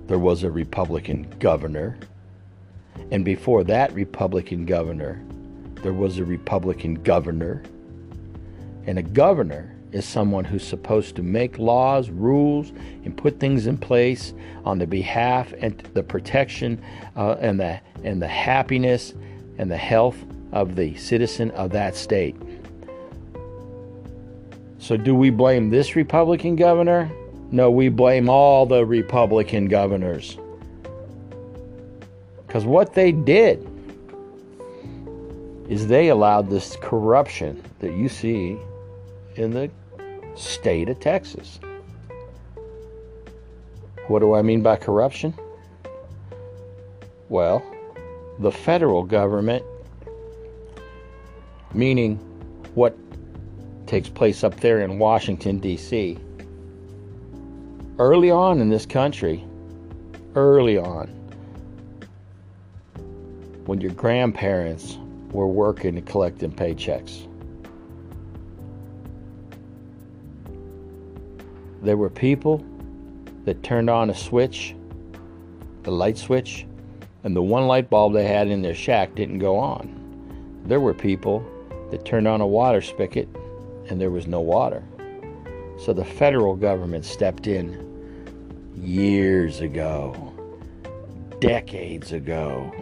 there 0.07 0.19
was 0.19 0.43
a 0.43 0.51
Republican 0.51 1.29
governor 1.39 1.97
And 3.11 3.25
before 3.25 3.65
that 3.65 3.93
Republican 3.93 4.65
governor, 4.67 5.23
there 5.83 5.93
was 5.93 6.19
a 6.19 6.25
Republican 6.25 6.95
governor. 7.03 7.63
And 8.87 8.99
a 8.99 9.03
governor 9.03 9.75
is 9.93 10.07
someone 10.07 10.45
who's 10.45 10.67
supposed 10.67 11.17
to 11.17 11.23
make 11.23 11.59
laws, 11.59 12.09
rules, 12.11 12.73
and 13.05 13.17
put 13.17 13.39
things 13.39 13.67
in 13.67 13.77
place 13.77 14.33
on 14.65 14.79
the 14.79 14.87
behalf 14.87 15.53
and 15.61 15.79
the 15.95 16.03
protection 16.03 16.83
uh, 17.17 17.37
and 17.41 17.61
the 17.61 17.81
and 18.03 18.21
the 18.23 18.29
happiness 18.29 19.15
and 19.59 19.71
the 19.71 19.77
health 19.77 20.17
of 20.53 20.77
the 20.77 20.95
citizen 20.97 21.51
of 21.53 21.71
that 21.71 21.97
state. 21.97 22.37
So, 24.79 24.97
do 24.97 25.15
we 25.15 25.31
blame 25.31 25.71
this 25.71 25.97
Republican 25.97 26.57
governor? 26.57 27.11
No, 27.51 27.71
we 27.71 27.89
blame 27.89 28.29
all 28.29 28.67
the 28.67 28.85
Republican 28.85 29.67
governors. 29.67 30.39
Because 32.47 32.65
what 32.65 32.95
they 32.95 33.13
did 33.13 33.67
is 35.69 35.87
they 35.87 36.09
allowed 36.09 36.51
this 36.51 36.77
corruption 36.83 37.63
that 37.79 37.93
you 37.95 38.09
see 38.09 38.59
in 39.37 39.53
the 39.53 39.71
state 40.35 40.89
of 40.89 41.01
Texas. 41.01 41.61
What 44.09 44.19
do 44.19 44.35
I 44.35 44.43
mean 44.43 44.63
by 44.63 44.77
corruption? 44.77 45.33
Well, 47.29 47.63
the 48.39 48.53
federal 48.53 49.05
government, 49.05 49.65
meaning 51.75 52.17
what 52.75 52.97
takes 53.87 54.09
place 54.09 54.45
up 54.45 54.59
there 54.61 54.81
in 54.81 54.99
Washington, 54.99 55.59
D.C., 55.59 56.19
early 57.99 58.31
on 58.31 58.61
in 58.61 58.69
this 58.69 58.87
country, 58.87 59.45
early 60.35 60.79
on, 60.79 61.09
when 63.67 63.81
your 63.81 63.93
grandparents 63.93 64.99
were 65.31 65.47
working 65.47 65.97
and 65.97 66.07
collecting 66.07 66.51
paychecks. 66.51 67.29
There 71.83 71.97
were 71.97 72.11
people 72.11 72.65
that 73.45 73.63
turned 73.63 73.91
on 73.91 74.11
a 74.11 74.15
switch, 74.15 74.75
the 75.83 75.91
light 75.91 76.17
switch, 76.17 76.67
and 77.25 77.35
the 77.35 77.43
one 77.43 77.67
light 77.67 77.91
bulb 77.91 78.15
they 78.15 78.27
had 78.27 78.49
in 78.49 78.63
their 78.63 78.75
shack 78.75 79.15
didn't 79.15 79.39
go 79.39 79.57
on. 79.57 80.63
There 80.65 80.81
were 80.81 80.95
people 80.95 81.45
that 81.93 82.07
turned 82.07 82.27
on 82.27 82.41
a 82.41 82.47
water 82.47 82.81
spigot 82.81 83.29
and 83.89 84.01
there 84.01 84.11
was 84.11 84.27
no 84.27 84.41
water. 84.41 84.83
So 85.79 85.93
the 85.93 86.05
federal 86.05 86.57
government 86.57 87.05
stepped 87.05 87.47
in 87.47 88.73
years 88.75 89.61
ago, 89.61 90.33
decades 91.39 92.13
ago. 92.13 92.73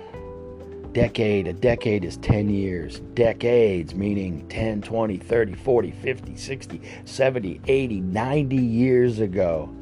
Decade, 0.93 1.49
a 1.49 1.53
decade 1.53 2.05
is 2.05 2.17
10 2.19 2.51
years. 2.51 3.01
Decades, 3.15 3.95
meaning 3.95 4.47
10, 4.49 4.83
20, 4.83 5.17
30, 5.17 5.55
40, 5.55 5.91
50, 5.91 6.37
60, 6.37 6.83
70, 7.05 7.61
80, 7.67 8.01
90 8.01 8.57
years 8.57 9.19
ago. 9.19 9.75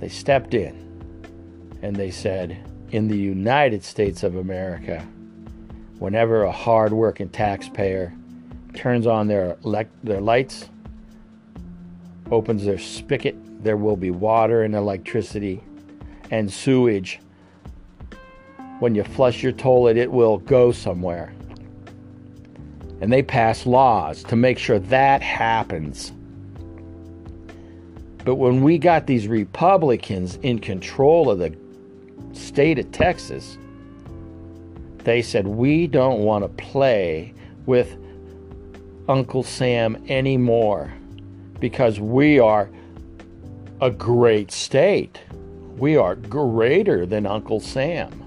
They 0.00 0.08
stepped 0.08 0.54
in 0.54 0.76
and 1.82 1.94
they 1.94 2.10
said, 2.10 2.58
in 2.90 3.06
the 3.06 3.16
United 3.16 3.84
States 3.84 4.24
of 4.24 4.36
America, 4.36 5.06
whenever 6.02 6.42
a 6.42 6.50
hard-working 6.50 7.28
taxpayer 7.28 8.12
turns 8.74 9.06
on 9.06 9.28
their 9.28 9.56
elect- 9.64 10.04
their 10.04 10.20
lights, 10.20 10.68
opens 12.32 12.64
their 12.64 12.76
spigot, 12.76 13.36
there 13.62 13.76
will 13.76 13.96
be 13.96 14.10
water 14.10 14.64
and 14.64 14.74
electricity 14.74 15.62
and 16.32 16.52
sewage. 16.52 17.20
When 18.80 18.96
you 18.96 19.04
flush 19.04 19.44
your 19.44 19.52
toilet, 19.52 19.96
it 19.96 20.10
will 20.10 20.38
go 20.38 20.72
somewhere. 20.72 21.32
And 23.00 23.12
they 23.12 23.22
pass 23.22 23.64
laws 23.64 24.24
to 24.24 24.34
make 24.34 24.58
sure 24.58 24.80
that 24.80 25.22
happens. 25.22 26.12
But 28.24 28.36
when 28.36 28.62
we 28.62 28.76
got 28.76 29.06
these 29.06 29.28
Republicans 29.28 30.34
in 30.42 30.58
control 30.58 31.30
of 31.30 31.38
the 31.38 31.56
state 32.32 32.80
of 32.80 32.90
Texas, 32.90 33.56
they 35.04 35.22
said, 35.22 35.46
We 35.46 35.86
don't 35.86 36.20
want 36.20 36.44
to 36.44 36.48
play 36.62 37.34
with 37.66 37.96
Uncle 39.08 39.42
Sam 39.42 40.02
anymore 40.08 40.92
because 41.60 42.00
we 42.00 42.38
are 42.38 42.68
a 43.80 43.90
great 43.90 44.50
state. 44.50 45.20
We 45.76 45.96
are 45.96 46.14
greater 46.14 47.06
than 47.06 47.26
Uncle 47.26 47.60
Sam. 47.60 48.18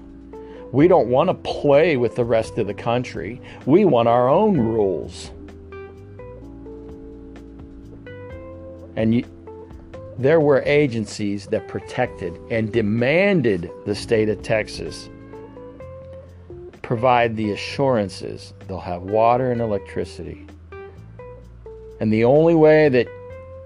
We 0.72 0.88
don't 0.88 1.08
want 1.08 1.30
to 1.30 1.34
play 1.34 1.96
with 1.96 2.16
the 2.16 2.24
rest 2.24 2.58
of 2.58 2.66
the 2.66 2.74
country. 2.74 3.40
We 3.64 3.84
want 3.84 4.08
our 4.08 4.28
own 4.28 4.58
rules. 4.58 5.30
And 8.96 9.14
you, 9.14 9.24
there 10.18 10.40
were 10.40 10.62
agencies 10.66 11.46
that 11.48 11.68
protected 11.68 12.38
and 12.50 12.72
demanded 12.72 13.70
the 13.84 13.94
state 13.94 14.28
of 14.28 14.42
Texas 14.42 15.08
provide 16.86 17.34
the 17.34 17.50
assurances 17.50 18.54
they'll 18.68 18.78
have 18.78 19.02
water 19.02 19.50
and 19.50 19.60
electricity. 19.60 20.46
And 21.98 22.12
the 22.12 22.22
only 22.22 22.54
way 22.54 22.88
that 22.88 23.08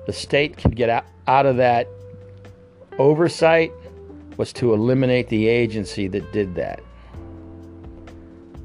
the 0.07 0.13
state 0.15 0.57
could 0.57 0.75
get 0.75 1.05
out 1.27 1.45
of 1.45 1.59
that 1.59 1.87
oversight 2.99 3.73
was 4.39 4.55
to 4.55 4.73
eliminate 4.73 5.29
the 5.29 5.49
agency 5.49 6.09
that 6.09 6.33
did 6.33 6.55
that. 6.55 6.83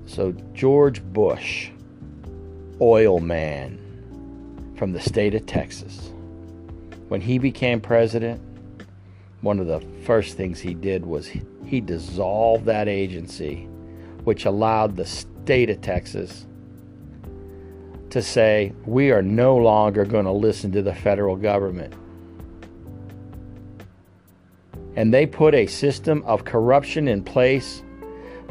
So, 0.05 0.31
George 0.53 1.03
Bush, 1.03 1.69
oil 2.79 3.19
man 3.19 3.77
from 4.77 4.93
the 4.93 5.01
state 5.01 5.35
of 5.35 5.45
Texas, 5.45 6.13
when 7.09 7.19
he 7.19 7.39
became 7.39 7.81
president, 7.81 8.41
one 9.41 9.59
of 9.59 9.67
the 9.67 9.81
first 10.05 10.37
things 10.37 10.61
he 10.61 10.73
did 10.73 11.05
was 11.05 11.29
he 11.65 11.81
dissolved 11.81 12.63
that 12.65 12.87
agency, 12.87 13.67
which 14.25 14.45
allowed 14.45 14.95
the 14.95 15.05
state 15.05 15.69
of 15.69 15.81
Texas 15.81 16.45
to 18.09 18.21
say, 18.21 18.73
we 18.85 19.11
are 19.11 19.21
no 19.21 19.55
longer 19.55 20.05
going 20.05 20.25
to 20.25 20.31
listen 20.31 20.71
to 20.71 20.81
the 20.81 20.93
federal 20.93 21.35
government. 21.35 21.93
And 24.95 25.13
they 25.13 25.25
put 25.25 25.53
a 25.53 25.67
system 25.67 26.23
of 26.25 26.45
corruption 26.45 27.07
in 27.07 27.23
place 27.23 27.83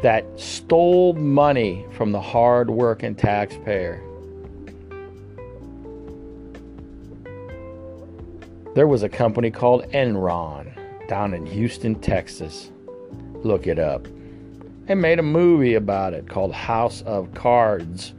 that 0.01 0.25
stole 0.39 1.13
money 1.13 1.85
from 1.93 2.11
the 2.11 2.21
hard 2.21 2.69
working 2.69 3.15
taxpayer. 3.15 4.01
There 8.75 8.87
was 8.87 9.03
a 9.03 9.09
company 9.09 9.51
called 9.51 9.89
Enron 9.91 11.07
down 11.07 11.33
in 11.33 11.45
Houston, 11.45 11.95
Texas. 11.95 12.71
Look 13.43 13.67
it 13.67 13.79
up. 13.79 14.07
They 14.85 14.93
made 14.93 15.17
a 15.17 15.23
movie 15.23 15.73
about 15.73 16.13
it 16.13 16.29
called 16.29 16.53
House 16.53 17.01
of 17.01 17.33
Cards. 17.33 18.13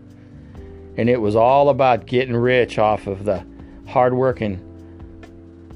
And 0.97 1.09
it 1.09 1.21
was 1.21 1.37
all 1.37 1.69
about 1.69 2.07
getting 2.07 2.35
rich 2.35 2.79
off 2.79 3.07
of 3.07 3.25
the 3.25 3.45
hardworking 3.87 4.63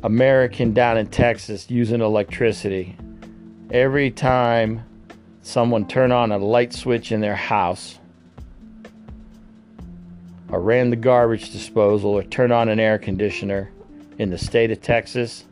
American 0.02 0.72
down 0.72 0.98
in 0.98 1.06
Texas 1.06 1.70
using 1.70 2.00
electricity. 2.00 2.96
Every 3.70 4.10
time 4.10 4.82
someone 5.42 5.86
turned 5.86 6.12
on 6.12 6.32
a 6.32 6.38
light 6.38 6.72
switch 6.72 7.12
in 7.12 7.20
their 7.20 7.36
house, 7.36 7.98
or 10.48 10.60
ran 10.60 10.90
the 10.90 10.96
garbage 10.96 11.52
disposal, 11.52 12.10
or 12.10 12.24
turned 12.24 12.52
on 12.52 12.68
an 12.68 12.80
air 12.80 12.98
conditioner, 12.98 13.70
in 14.18 14.30
the 14.30 14.38
state 14.38 14.70
of 14.70 14.82
Texas, 14.82 15.44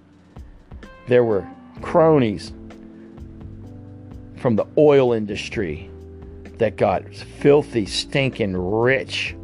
there 1.07 1.25
were 1.25 1.47
cronies 1.81 2.53
from 4.39 4.57
the 4.57 4.67
oil 4.77 5.13
industry 5.13 5.91
that 6.59 6.77
got 6.77 7.05
filthy, 7.15 7.87
stinking 7.87 8.57
rich. 8.57 9.35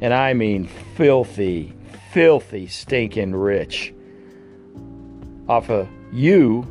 And 0.00 0.12
I 0.12 0.34
mean 0.34 0.66
filthy, 0.96 1.72
filthy, 2.12 2.66
stinking 2.66 3.34
rich 3.34 3.94
off 5.48 5.70
of 5.70 5.88
you, 6.12 6.66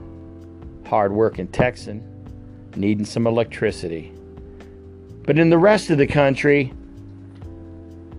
hardworking 0.85 1.47
Texan, 1.47 2.01
needing 2.75 3.05
some 3.05 3.27
electricity. 3.27 4.11
But 5.23 5.39
in 5.39 5.49
the 5.49 5.57
rest 5.57 5.89
of 5.89 5.97
the 5.97 6.07
country, 6.07 6.73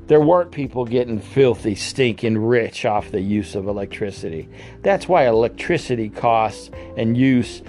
there 0.06 0.20
weren't 0.20 0.52
people 0.52 0.84
getting 0.84 1.18
filthy, 1.18 1.74
stinking 1.74 2.38
rich 2.38 2.84
off 2.84 3.10
the 3.10 3.20
use 3.20 3.54
of 3.54 3.68
electricity. 3.68 4.48
That's 4.82 5.08
why 5.08 5.26
electricity 5.26 6.10
costs 6.10 6.70
and 6.96 7.16
use 7.16 7.62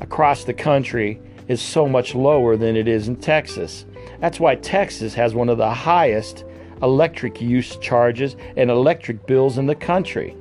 across 0.00 0.44
the 0.44 0.54
country 0.54 1.20
is 1.48 1.60
so 1.60 1.88
much 1.88 2.14
lower 2.14 2.56
than 2.56 2.76
it 2.76 2.86
is 2.86 3.08
in 3.08 3.16
Texas. 3.16 3.86
That's 4.20 4.38
why 4.38 4.56
Texas 4.56 5.14
has 5.14 5.34
one 5.34 5.48
of 5.48 5.58
the 5.58 5.72
highest 5.72 6.44
electric 6.82 7.40
use 7.40 7.76
charges 7.76 8.36
and 8.56 8.70
electric 8.70 9.26
bills 9.26 9.58
in 9.58 9.66
the 9.66 9.74
country. 9.74 10.36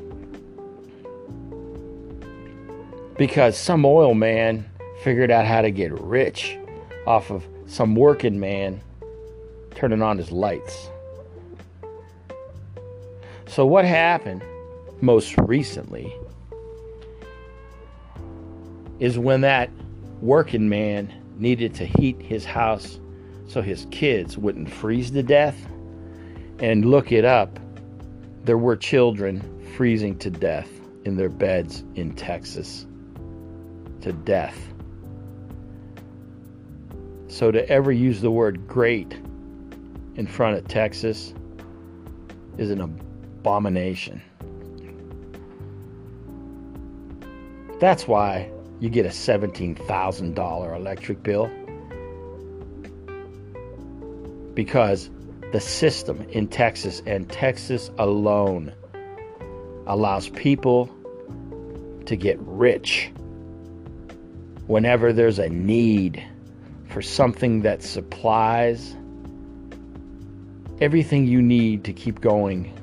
Because 3.17 3.57
some 3.57 3.85
oil 3.85 4.13
man 4.13 4.69
figured 5.03 5.31
out 5.31 5.45
how 5.45 5.61
to 5.61 5.71
get 5.71 5.91
rich 5.99 6.57
off 7.05 7.31
of 7.31 7.47
some 7.65 7.95
working 7.95 8.39
man 8.39 8.81
turning 9.73 10.01
on 10.01 10.17
his 10.17 10.31
lights. 10.31 10.89
So, 13.47 13.65
what 13.65 13.85
happened 13.85 14.43
most 15.01 15.35
recently 15.37 16.13
is 18.99 19.19
when 19.19 19.41
that 19.41 19.69
working 20.21 20.69
man 20.69 21.13
needed 21.37 21.73
to 21.75 21.85
heat 21.85 22.21
his 22.21 22.45
house 22.45 22.99
so 23.47 23.61
his 23.61 23.87
kids 23.91 24.37
wouldn't 24.37 24.69
freeze 24.69 25.11
to 25.11 25.23
death. 25.23 25.57
And 26.59 26.85
look 26.85 27.11
it 27.11 27.23
up, 27.23 27.59
there 28.43 28.57
were 28.57 28.75
children 28.75 29.41
freezing 29.75 30.17
to 30.19 30.29
death 30.29 30.69
in 31.05 31.15
their 31.15 31.29
beds 31.29 31.83
in 31.95 32.13
Texas. 32.13 32.85
To 34.01 34.11
death. 34.11 34.57
So 37.27 37.51
to 37.51 37.67
ever 37.69 37.91
use 37.91 38.21
the 38.21 38.31
word 38.31 38.67
great 38.67 39.13
in 40.15 40.25
front 40.27 40.57
of 40.57 40.67
Texas 40.67 41.33
is 42.57 42.71
an 42.71 42.81
abomination. 42.81 44.21
That's 47.79 48.07
why 48.07 48.49
you 48.79 48.89
get 48.89 49.05
a 49.05 49.09
$17,000 49.09 50.75
electric 50.75 51.23
bill. 51.23 51.49
Because 54.53 55.09
the 55.51 55.59
system 55.59 56.25
in 56.29 56.47
Texas 56.47 57.01
and 57.05 57.29
Texas 57.29 57.89
alone 57.97 58.73
allows 59.85 60.29
people 60.29 60.89
to 62.05 62.15
get 62.15 62.37
rich 62.41 63.11
whenever 64.67 65.13
there's 65.13 65.39
a 65.39 65.49
need 65.49 66.23
for 66.89 67.01
something 67.01 67.61
that 67.61 67.81
supplies 67.81 68.95
everything 70.81 71.25
you 71.25 71.41
need 71.41 71.83
to 71.85 71.93
keep 71.93 72.21
going, 72.21 72.73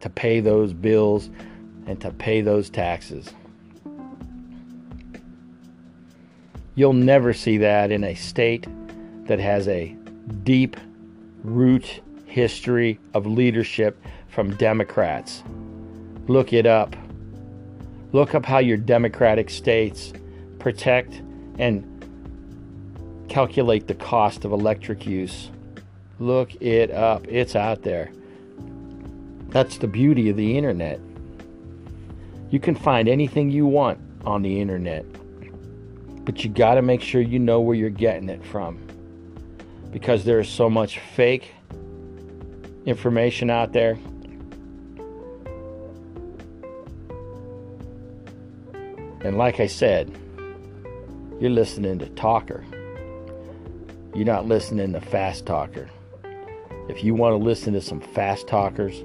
to 0.00 0.10
pay 0.10 0.40
those 0.40 0.72
bills, 0.72 1.30
and 1.86 2.00
to 2.00 2.10
pay 2.10 2.40
those 2.40 2.70
taxes. 2.70 3.32
You'll 6.74 6.94
never 6.94 7.32
see 7.32 7.58
that 7.58 7.90
in 7.90 8.02
a 8.04 8.14
state 8.14 8.66
that 9.26 9.38
has 9.38 9.68
a 9.68 9.94
deep 10.42 10.76
root 11.44 12.00
history 12.26 12.98
of 13.12 13.26
leadership 13.26 14.02
from 14.28 14.54
Democrats. 14.56 15.42
Look 16.28 16.52
it 16.52 16.66
up. 16.66 16.96
Look 18.12 18.34
up 18.34 18.46
how 18.46 18.58
your 18.58 18.78
Democratic 18.78 19.50
states 19.50 20.12
protect 20.58 21.20
and 21.58 21.88
calculate 23.28 23.86
the 23.86 23.94
cost 23.94 24.44
of 24.44 24.52
electric 24.52 25.06
use. 25.06 25.50
Look 26.18 26.54
it 26.62 26.90
up. 26.90 27.26
It's 27.28 27.56
out 27.56 27.82
there. 27.82 28.10
That's 29.48 29.76
the 29.76 29.88
beauty 29.88 30.30
of 30.30 30.36
the 30.36 30.56
internet. 30.56 31.00
You 32.50 32.60
can 32.60 32.74
find 32.74 33.08
anything 33.08 33.50
you 33.50 33.66
want 33.66 33.98
on 34.24 34.42
the 34.42 34.60
internet. 34.60 35.04
But 36.24 36.44
you 36.44 36.50
got 36.50 36.74
to 36.74 36.82
make 36.82 37.00
sure 37.00 37.20
you 37.20 37.38
know 37.38 37.60
where 37.60 37.76
you're 37.76 37.90
getting 37.90 38.28
it 38.28 38.44
from. 38.44 38.78
Because 39.90 40.24
there 40.24 40.40
is 40.40 40.48
so 40.48 40.70
much 40.70 40.98
fake 40.98 41.54
information 42.86 43.50
out 43.50 43.72
there. 43.72 43.98
And 49.24 49.38
like 49.38 49.60
I 49.60 49.66
said, 49.66 50.10
you're 51.40 51.50
listening 51.50 51.98
to 52.00 52.08
Talker. 52.10 52.64
You're 54.14 54.26
not 54.26 54.46
listening 54.46 54.92
to 54.92 55.00
Fast 55.00 55.46
Talker. 55.46 55.88
If 56.88 57.04
you 57.04 57.14
want 57.14 57.32
to 57.32 57.36
listen 57.36 57.72
to 57.74 57.80
some 57.80 58.00
fast 58.00 58.48
talkers, 58.48 59.02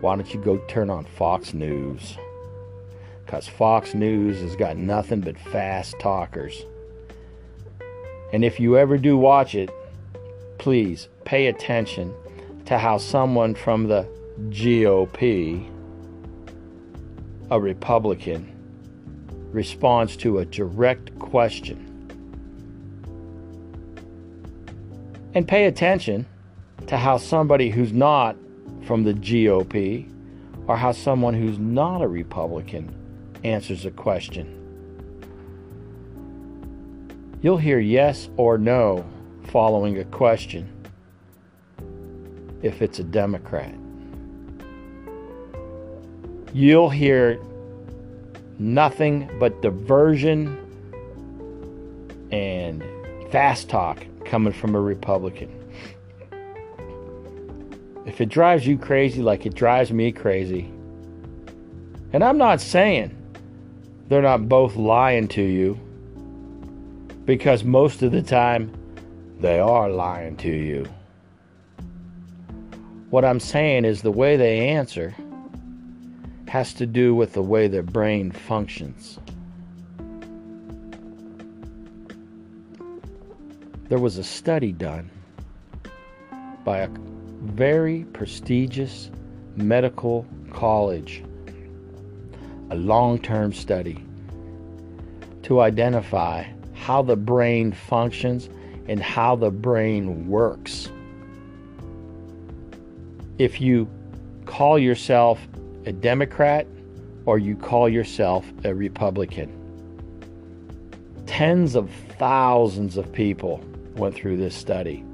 why 0.00 0.16
don't 0.16 0.34
you 0.34 0.40
go 0.40 0.58
turn 0.66 0.90
on 0.90 1.04
Fox 1.04 1.54
News? 1.54 2.16
Because 3.30 3.46
Fox 3.46 3.94
News 3.94 4.40
has 4.40 4.56
got 4.56 4.76
nothing 4.76 5.20
but 5.20 5.38
fast 5.38 5.96
talkers. 6.00 6.64
And 8.32 8.44
if 8.44 8.58
you 8.58 8.76
ever 8.76 8.98
do 8.98 9.16
watch 9.16 9.54
it, 9.54 9.70
please 10.58 11.08
pay 11.24 11.46
attention 11.46 12.12
to 12.64 12.76
how 12.76 12.98
someone 12.98 13.54
from 13.54 13.86
the 13.86 14.04
GOP, 14.48 15.64
a 17.52 17.60
Republican, 17.60 18.52
responds 19.52 20.16
to 20.16 20.40
a 20.40 20.44
direct 20.44 21.16
question. 21.20 21.86
And 25.34 25.46
pay 25.46 25.66
attention 25.66 26.26
to 26.88 26.96
how 26.96 27.16
somebody 27.16 27.70
who's 27.70 27.92
not 27.92 28.34
from 28.82 29.04
the 29.04 29.14
GOP 29.14 30.12
or 30.66 30.76
how 30.76 30.90
someone 30.90 31.34
who's 31.34 31.60
not 31.60 32.02
a 32.02 32.08
Republican 32.08 32.96
answers 33.44 33.84
a 33.84 33.90
question. 33.90 34.56
You'll 37.42 37.58
hear 37.58 37.78
yes 37.78 38.28
or 38.36 38.58
no 38.58 39.04
following 39.44 39.98
a 39.98 40.04
question 40.04 40.68
if 42.62 42.82
it's 42.82 42.98
a 42.98 43.04
Democrat. 43.04 43.74
You'll 46.52 46.90
hear 46.90 47.40
nothing 48.58 49.30
but 49.38 49.62
diversion 49.62 50.58
and 52.30 52.84
fast 53.30 53.68
talk 53.68 54.04
coming 54.24 54.52
from 54.52 54.74
a 54.74 54.80
Republican. 54.80 55.56
If 58.04 58.20
it 58.20 58.28
drives 58.28 58.66
you 58.66 58.76
crazy 58.76 59.22
like 59.22 59.46
it 59.46 59.54
drives 59.54 59.92
me 59.92 60.12
crazy, 60.12 60.70
and 62.12 62.24
I'm 62.24 62.38
not 62.38 62.60
saying 62.60 63.16
they're 64.10 64.20
not 64.20 64.48
both 64.48 64.74
lying 64.74 65.28
to 65.28 65.42
you 65.42 65.78
because 67.24 67.62
most 67.62 68.02
of 68.02 68.10
the 68.10 68.20
time 68.20 68.74
they 69.38 69.60
are 69.60 69.88
lying 69.88 70.36
to 70.36 70.50
you. 70.50 70.84
What 73.10 73.24
I'm 73.24 73.38
saying 73.38 73.84
is 73.84 74.02
the 74.02 74.10
way 74.10 74.36
they 74.36 74.68
answer 74.68 75.14
has 76.48 76.74
to 76.74 76.86
do 76.86 77.14
with 77.14 77.34
the 77.34 77.42
way 77.42 77.68
their 77.68 77.84
brain 77.84 78.32
functions. 78.32 79.20
There 83.88 84.00
was 84.00 84.18
a 84.18 84.24
study 84.24 84.72
done 84.72 85.08
by 86.64 86.78
a 86.78 86.88
very 87.42 88.06
prestigious 88.12 89.08
medical 89.54 90.26
college 90.52 91.22
a 92.70 92.76
long 92.76 93.18
term 93.18 93.52
study 93.52 94.04
to 95.42 95.60
identify 95.60 96.44
how 96.74 97.02
the 97.02 97.16
brain 97.16 97.72
functions 97.72 98.48
and 98.88 99.00
how 99.00 99.36
the 99.36 99.50
brain 99.50 100.28
works. 100.28 100.90
If 103.38 103.60
you 103.60 103.88
call 104.46 104.78
yourself 104.78 105.40
a 105.86 105.92
Democrat 105.92 106.66
or 107.26 107.38
you 107.38 107.56
call 107.56 107.88
yourself 107.88 108.46
a 108.64 108.74
Republican, 108.74 109.56
tens 111.26 111.74
of 111.74 111.90
thousands 112.18 112.96
of 112.96 113.12
people 113.12 113.64
went 113.96 114.14
through 114.14 114.36
this 114.36 114.54
study. 114.54 115.04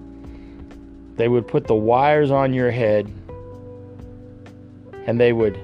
They 1.17 1.29
would 1.29 1.47
put 1.47 1.67
the 1.67 1.75
wires 1.75 2.31
on 2.31 2.53
your 2.53 2.71
head 2.71 3.11
and 5.07 5.21
they 5.21 5.33
would 5.33 5.59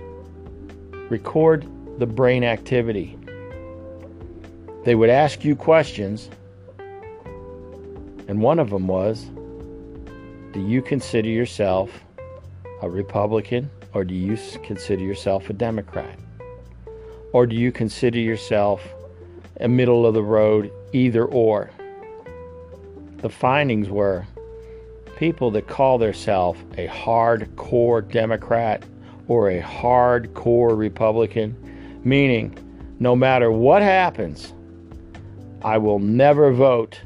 record 1.10 1.66
the 1.98 2.06
brain 2.06 2.44
activity. 2.44 3.18
They 4.84 4.94
would 4.94 5.10
ask 5.10 5.44
you 5.44 5.54
questions, 5.54 6.30
and 8.28 8.40
one 8.40 8.58
of 8.58 8.70
them 8.70 8.86
was 8.86 9.30
Do 10.52 10.60
you 10.60 10.82
consider 10.82 11.28
yourself 11.28 12.04
a 12.82 12.90
Republican 12.90 13.70
or 13.94 14.04
do 14.04 14.14
you 14.14 14.38
consider 14.62 15.02
yourself 15.02 15.50
a 15.50 15.52
Democrat? 15.52 16.18
Or 17.32 17.46
do 17.46 17.56
you 17.56 17.72
consider 17.72 18.18
yourself 18.18 18.82
a 19.60 19.68
middle 19.68 20.06
of 20.06 20.14
the 20.14 20.22
road, 20.22 20.72
either 20.92 21.24
or? 21.24 21.70
The 23.18 23.28
findings 23.28 23.88
were 23.88 24.26
people 25.16 25.50
that 25.52 25.68
call 25.68 25.98
themselves 25.98 26.58
a 26.76 26.88
hardcore 26.88 28.10
Democrat 28.10 28.82
or 29.28 29.50
a 29.50 29.60
hardcore 29.60 30.76
Republican 30.76 31.56
meaning 32.04 32.56
no 32.98 33.16
matter 33.16 33.50
what 33.50 33.82
happens, 33.82 34.52
I 35.62 35.78
will 35.78 35.98
never 35.98 36.52
vote 36.52 37.00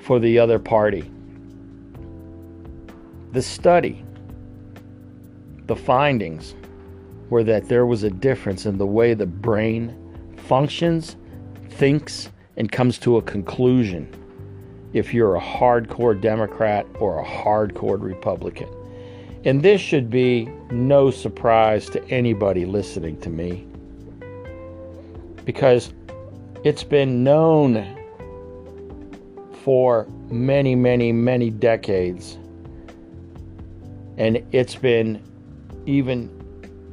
for 0.00 0.18
the 0.18 0.38
other 0.38 0.58
party. 0.58 1.10
The 3.32 3.42
study, 3.42 4.04
the 5.66 5.76
findings 5.76 6.54
were 7.28 7.44
that 7.44 7.68
there 7.68 7.86
was 7.86 8.04
a 8.04 8.10
difference 8.10 8.66
in 8.66 8.78
the 8.78 8.86
way 8.86 9.14
the 9.14 9.26
brain 9.26 10.34
functions, 10.36 11.16
thinks, 11.70 12.30
and 12.56 12.70
comes 12.70 12.98
to 12.98 13.16
a 13.16 13.22
conclusion 13.22 14.08
if 14.92 15.12
you're 15.12 15.36
a 15.36 15.40
hardcore 15.40 16.18
Democrat 16.18 16.86
or 17.00 17.20
a 17.20 17.24
hardcore 17.24 18.00
Republican. 18.00 18.68
And 19.46 19.62
this 19.62 19.80
should 19.80 20.10
be 20.10 20.46
no 20.72 21.12
surprise 21.12 21.88
to 21.90 22.04
anybody 22.08 22.66
listening 22.66 23.20
to 23.20 23.30
me 23.30 23.64
because 25.44 25.94
it's 26.64 26.82
been 26.82 27.22
known 27.22 27.96
for 29.62 30.08
many, 30.28 30.74
many, 30.74 31.12
many 31.12 31.50
decades. 31.50 32.38
And 34.16 34.44
it's 34.50 34.74
been 34.74 35.22
even 35.86 36.28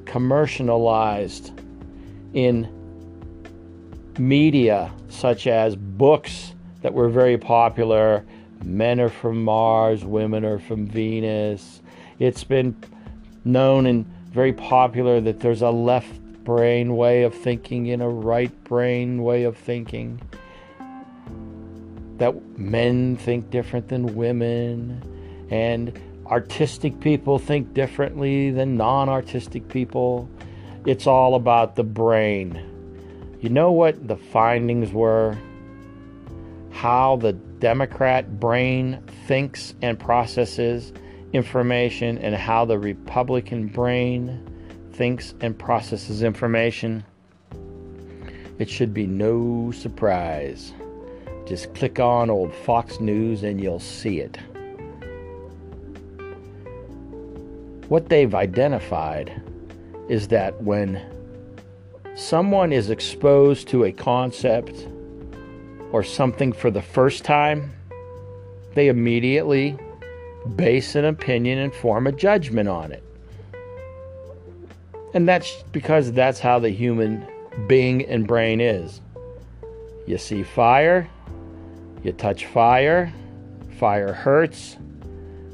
commercialized 0.06 1.60
in 2.36 2.70
media, 4.20 4.94
such 5.10 5.48
as 5.48 5.76
books 5.76 6.54
that 6.84 6.94
were 6.94 7.10
very 7.10 7.40
popular 7.40 8.24
Men 8.64 9.02
are 9.02 9.10
from 9.10 9.44
Mars, 9.44 10.06
Women 10.06 10.46
are 10.46 10.60
from 10.60 10.88
Venus. 10.88 11.82
It's 12.24 12.46
been 12.46 12.74
known 13.44 13.86
and 13.86 14.06
very 14.32 14.54
popular 14.54 15.20
that 15.20 15.42
there's 15.42 15.62
a 15.62 15.72
left 15.72 16.22
brain 16.46 16.96
way 16.96 17.24
of 17.24 17.36
thinking 17.36 17.92
and 17.92 18.02
a 18.02 18.08
right 18.08 18.64
brain 18.64 19.24
way 19.24 19.44
of 19.44 19.58
thinking. 19.58 20.22
That 22.20 22.58
men 22.58 23.18
think 23.18 23.50
different 23.50 23.90
than 23.90 24.16
women, 24.16 25.04
and 25.50 26.00
artistic 26.28 27.02
people 27.02 27.40
think 27.40 27.74
differently 27.74 28.52
than 28.52 28.78
non 28.78 29.10
artistic 29.10 29.68
people. 29.68 30.30
It's 30.86 31.08
all 31.08 31.36
about 31.36 31.76
the 31.76 31.84
brain. 31.84 33.38
You 33.42 33.50
know 33.50 33.74
what 33.74 34.08
the 34.08 34.16
findings 34.16 34.94
were? 34.94 35.38
How 36.72 37.18
the 37.18 37.34
Democrat 37.34 38.40
brain 38.40 39.04
thinks 39.28 39.74
and 39.82 40.00
processes 40.00 40.94
information, 41.34 42.18
and 42.20 42.36
how 42.36 42.64
the 42.64 42.78
Republican 42.80 43.68
brain 43.68 44.48
thinks 44.94 45.34
and 45.42 45.58
processes 45.58 46.24
information. 46.24 47.04
It 48.60 48.70
should 48.70 48.94
be 48.94 49.08
no 49.08 49.72
surprise. 49.72 50.74
Just 51.46 51.74
click 51.74 52.00
on 52.00 52.30
old 52.30 52.54
Fox 52.54 53.00
News 53.00 53.44
and 53.44 53.60
you'll 53.60 53.80
see 53.80 54.20
it. 54.20 54.38
What 57.90 58.10
they've 58.10 58.34
identified 58.34 59.42
is 60.08 60.28
that 60.30 60.62
when 60.62 61.02
someone 62.16 62.72
is 62.72 62.90
exposed 62.90 63.68
to 63.70 63.84
a 63.86 63.92
concept 63.92 64.88
or 65.92 66.04
something 66.04 66.54
for 66.54 66.72
the 66.72 66.82
first 66.82 67.26
time, 67.26 67.72
they 68.74 68.88
immediately 68.88 69.78
base 70.56 70.96
an 70.96 71.06
opinion 71.06 71.60
and 71.60 71.74
form 71.74 72.08
a 72.08 72.12
judgment 72.12 72.70
on 72.70 72.92
it. 72.92 73.04
And 75.14 75.28
that's 75.28 75.64
because 75.72 76.12
that's 76.12 76.40
how 76.40 76.60
the 76.60 76.70
human 76.70 77.26
being 77.68 78.06
and 78.06 78.28
brain 78.28 78.60
is. 78.60 79.02
You 80.08 80.18
see 80.18 80.44
fire, 80.44 81.10
you 82.04 82.12
touch 82.12 82.46
fire, 82.48 83.14
fire 83.78 84.12
hurts, 84.12 84.78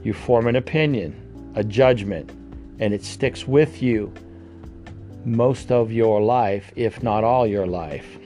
you 0.03 0.13
form 0.13 0.47
an 0.47 0.55
opinion, 0.55 1.53
a 1.55 1.63
judgment, 1.63 2.31
and 2.79 2.93
it 2.93 3.03
sticks 3.03 3.47
with 3.47 3.83
you 3.83 4.13
most 5.25 5.71
of 5.71 5.91
your 5.91 6.21
life, 6.21 6.71
if 6.75 7.03
not 7.03 7.23
all 7.23 7.45
your 7.45 7.67
life. 7.67 8.17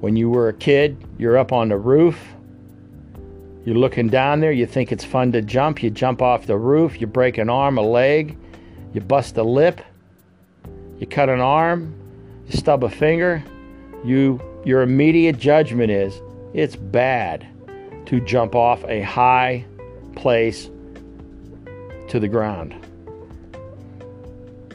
When 0.00 0.16
you 0.16 0.28
were 0.28 0.48
a 0.48 0.52
kid, 0.52 0.96
you're 1.18 1.38
up 1.38 1.52
on 1.52 1.68
the 1.68 1.78
roof. 1.78 2.35
You're 3.66 3.74
looking 3.74 4.08
down 4.08 4.38
there, 4.38 4.52
you 4.52 4.64
think 4.64 4.92
it's 4.92 5.04
fun 5.04 5.32
to 5.32 5.42
jump. 5.42 5.82
You 5.82 5.90
jump 5.90 6.22
off 6.22 6.46
the 6.46 6.56
roof, 6.56 7.00
you 7.00 7.08
break 7.08 7.36
an 7.36 7.50
arm, 7.50 7.78
a 7.78 7.82
leg, 7.82 8.38
you 8.94 9.00
bust 9.00 9.36
a 9.38 9.42
lip, 9.42 9.80
you 11.00 11.06
cut 11.08 11.28
an 11.28 11.40
arm, 11.40 11.92
you 12.46 12.56
stub 12.56 12.84
a 12.84 12.88
finger. 12.88 13.42
You, 14.04 14.40
your 14.64 14.82
immediate 14.82 15.38
judgment 15.38 15.90
is 15.90 16.22
it's 16.54 16.76
bad 16.76 17.44
to 18.06 18.20
jump 18.20 18.54
off 18.54 18.84
a 18.84 19.02
high 19.02 19.64
place 20.14 20.70
to 22.08 22.20
the 22.20 22.28
ground 22.28 22.74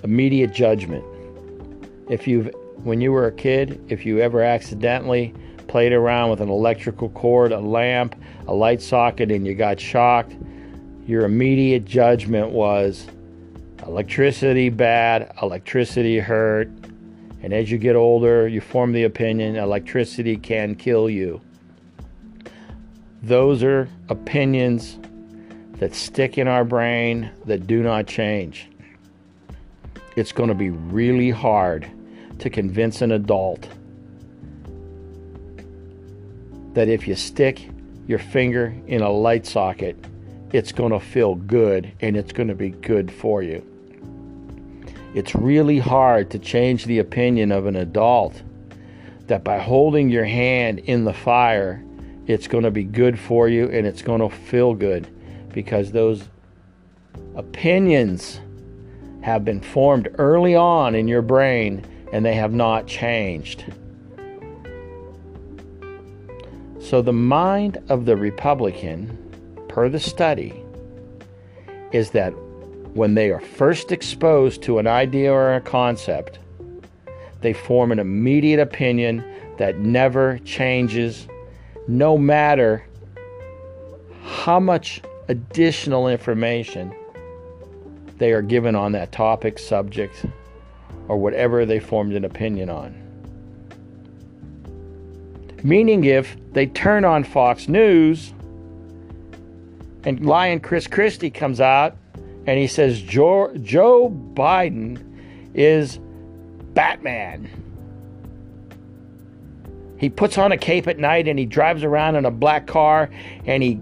immediate 0.04 0.52
judgment. 0.52 1.06
If 2.10 2.28
you've, 2.28 2.54
when 2.84 3.00
you 3.00 3.12
were 3.12 3.28
a 3.28 3.32
kid, 3.32 3.80
if 3.88 4.06
you 4.06 4.20
ever 4.20 4.42
accidentally 4.42 5.34
played 5.72 5.94
around 5.94 6.30
with 6.30 6.42
an 6.42 6.50
electrical 6.50 7.10
cord, 7.10 7.52
a 7.52 7.60
lamp, 7.60 8.16
a 8.48 8.54
light 8.54 8.82
socket, 8.82 9.32
and 9.32 9.48
you 9.48 9.56
got 9.56 9.80
shocked, 9.80 10.36
your 11.08 11.26
immediate 11.26 11.86
judgment 11.86 12.52
was 12.52 13.08
electricity 13.88 14.70
bad, 14.70 15.34
electricity 15.42 16.20
hurt. 16.20 16.68
And 17.42 17.54
as 17.54 17.72
you 17.72 17.78
get 17.78 17.96
older, 17.96 18.48
you 18.48 18.62
form 18.62 18.92
the 18.92 19.06
opinion 19.06 19.56
electricity 19.56 20.38
can 20.38 20.76
kill 20.76 21.10
you. 21.10 21.42
Those 23.24 23.64
are 23.64 23.88
opinions 24.10 25.00
that 25.80 25.96
stick 25.96 26.38
in 26.38 26.48
our 26.48 26.64
brain 26.64 27.32
that 27.46 27.66
do 27.66 27.82
not 27.82 28.06
change 28.06 28.68
it's 30.16 30.32
going 30.32 30.50
to 30.50 30.56
be 30.56 30.70
really 30.70 31.30
hard 31.30 31.90
to 32.40 32.50
convince 32.50 33.02
an 33.02 33.12
adult 33.12 33.68
that 36.74 36.88
if 36.88 37.08
you 37.08 37.16
stick 37.16 37.70
your 38.08 38.20
finger 38.20 38.76
in 38.88 39.02
a 39.02 39.10
light 39.10 39.46
socket, 39.46 39.98
it's 40.52 40.72
going 40.72 40.92
to 40.92 41.00
feel 41.00 41.36
good 41.36 41.92
and 42.02 42.18
it's 42.18 42.34
going 42.34 42.50
to 42.50 42.56
be 42.56 42.70
good 42.70 43.12
for 43.12 43.42
you. 43.42 43.66
It's 45.14 45.36
really 45.36 45.80
hard 45.80 46.30
to 46.32 46.40
change 46.40 46.86
the 46.86 47.00
opinion 47.00 47.52
of 47.52 47.66
an 47.66 47.76
adult 47.76 48.42
that 49.28 49.44
by 49.44 49.60
holding 49.60 50.10
your 50.10 50.26
hand 50.26 50.80
in 50.80 51.04
the 51.04 51.14
fire, 51.14 51.84
it's 52.28 52.48
going 52.48 52.64
to 52.64 52.72
be 52.72 52.84
good 52.84 53.20
for 53.20 53.48
you 53.48 53.70
and 53.70 53.86
it's 53.86 54.02
going 54.02 54.22
to 54.22 54.30
feel 54.30 54.74
good 54.74 55.08
because 55.54 55.92
those 55.92 56.28
opinions 57.36 58.40
have 59.22 59.46
been 59.46 59.62
formed 59.62 60.10
early 60.18 60.56
on 60.56 60.96
in 60.96 61.08
your 61.08 61.22
brain 61.22 61.86
and 62.12 62.26
they 62.26 62.34
have 62.34 62.54
not 62.54 62.88
changed. 62.88 63.66
So, 66.92 67.02
the 67.02 67.14
mind 67.14 67.78
of 67.88 68.04
the 68.04 68.18
Republican, 68.18 69.18
per 69.70 69.88
the 69.88 69.98
study, 69.98 70.62
is 71.94 72.12
that 72.12 72.32
when 72.94 73.14
they 73.14 73.32
are 73.32 73.40
first 73.40 73.94
exposed 73.94 74.62
to 74.64 74.78
an 74.78 74.88
idea 74.88 75.32
or 75.32 75.56
a 75.56 75.62
concept, 75.62 76.40
they 77.40 77.54
form 77.54 77.94
an 77.94 78.00
immediate 78.00 78.60
opinion 78.60 79.24
that 79.58 79.78
never 79.78 80.40
changes, 80.40 81.30
no 81.88 82.18
matter 82.18 82.86
how 84.26 84.60
much 84.60 85.02
additional 85.30 86.10
information 86.10 86.94
they 88.18 88.34
are 88.34 88.42
given 88.42 88.76
on 88.76 88.92
that 88.92 89.14
topic, 89.14 89.60
subject, 89.60 90.26
or 91.08 91.16
whatever 91.16 91.66
they 91.66 91.80
formed 91.80 92.12
an 92.12 92.26
opinion 92.26 92.70
on. 92.70 93.11
Meaning, 95.64 96.04
if 96.06 96.36
they 96.54 96.66
turn 96.66 97.06
on 97.06 97.24
Fox 97.24 97.68
News 97.68 98.34
and 100.04 100.26
Lion 100.26 100.60
Chris 100.60 100.88
Christie 100.88 101.30
comes 101.30 101.62
out 101.62 101.96
and 102.48 102.58
he 102.60 102.68
says 102.68 103.02
Joe, 103.02 103.56
Joe 103.62 104.10
Biden 104.10 105.00
is 105.54 106.00
Batman. 106.74 107.50
He 110.00 110.10
puts 110.10 110.40
on 110.40 110.52
a 110.52 110.58
cape 110.58 110.88
at 110.88 110.98
night 110.98 111.28
and 111.28 111.38
he 111.38 111.46
drives 111.46 111.84
around 111.84 112.16
in 112.16 112.26
a 112.26 112.32
black 112.32 112.66
car 112.66 113.12
and 113.46 113.62
he 113.62 113.80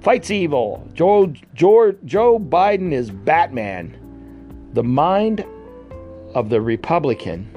fights 0.00 0.30
evil. 0.30 0.88
Joe, 0.94 1.32
Joe, 1.54 1.92
Joe 2.04 2.38
Biden 2.38 2.92
is 2.92 3.10
Batman. 3.10 3.98
The 4.74 4.84
mind 4.84 5.44
of 6.34 6.50
the 6.50 6.60
Republican 6.60 7.50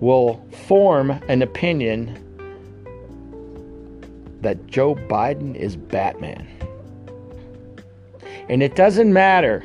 will 0.00 0.44
form 0.66 1.10
an 1.28 1.42
opinion 1.42 2.24
that 4.40 4.66
Joe 4.66 4.94
Biden 4.94 5.54
is 5.56 5.76
Batman. 5.76 6.46
And 8.48 8.62
it 8.62 8.76
doesn't 8.76 9.12
matter 9.12 9.64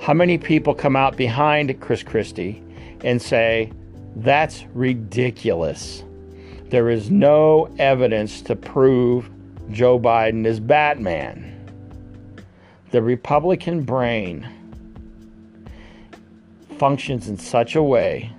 how 0.00 0.14
many 0.14 0.38
people 0.38 0.74
come 0.74 0.96
out 0.96 1.16
behind 1.16 1.80
Chris 1.80 2.02
Christie 2.02 2.62
and 3.02 3.20
say, 3.20 3.72
that's 4.16 4.64
ridiculous. 4.74 6.04
There 6.66 6.90
is 6.90 7.10
no 7.10 7.68
evidence 7.78 8.40
to 8.42 8.56
prove 8.56 9.30
Joe 9.70 9.98
Biden 9.98 10.46
is 10.46 10.60
Batman. 10.60 11.54
The 12.90 13.02
Republican 13.02 13.82
brain 13.82 14.48
functions 16.78 17.28
in 17.28 17.36
such 17.36 17.74
a 17.74 17.82
way 17.82 18.32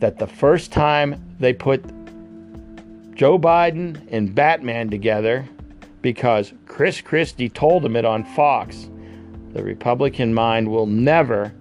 that 0.00 0.18
the 0.18 0.26
first 0.26 0.72
time 0.72 1.22
they 1.38 1.52
put 1.52 1.84
Joe 3.14 3.38
Biden 3.38 4.00
and 4.10 4.34
Batman 4.34 4.90
together 4.90 5.46
because 6.02 6.52
Chris 6.66 7.00
Christie 7.00 7.50
told 7.50 7.82
them 7.82 7.96
it 7.96 8.04
on 8.04 8.24
Fox. 8.24 8.88
The 9.52 9.62
Republican 9.62 10.32
mind 10.32 10.68
will 10.68 10.86
never 10.86 11.52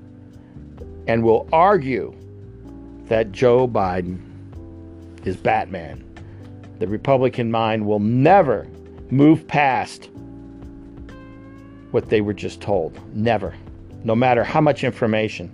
and 1.07 1.23
will 1.23 1.49
argue 1.51 2.15
that 3.05 3.31
Joe 3.31 3.67
Biden 3.67 4.19
is 5.25 5.35
Batman. 5.35 6.05
The 6.79 6.87
Republican 6.87 7.51
mind 7.51 7.85
will 7.85 7.99
never 7.99 8.67
move 9.09 9.45
past 9.47 10.09
what 11.91 12.09
they 12.09 12.21
were 12.21 12.33
just 12.33 12.61
told. 12.61 12.97
Never. 13.15 13.53
No 14.03 14.15
matter 14.15 14.43
how 14.43 14.61
much 14.61 14.83
information, 14.83 15.51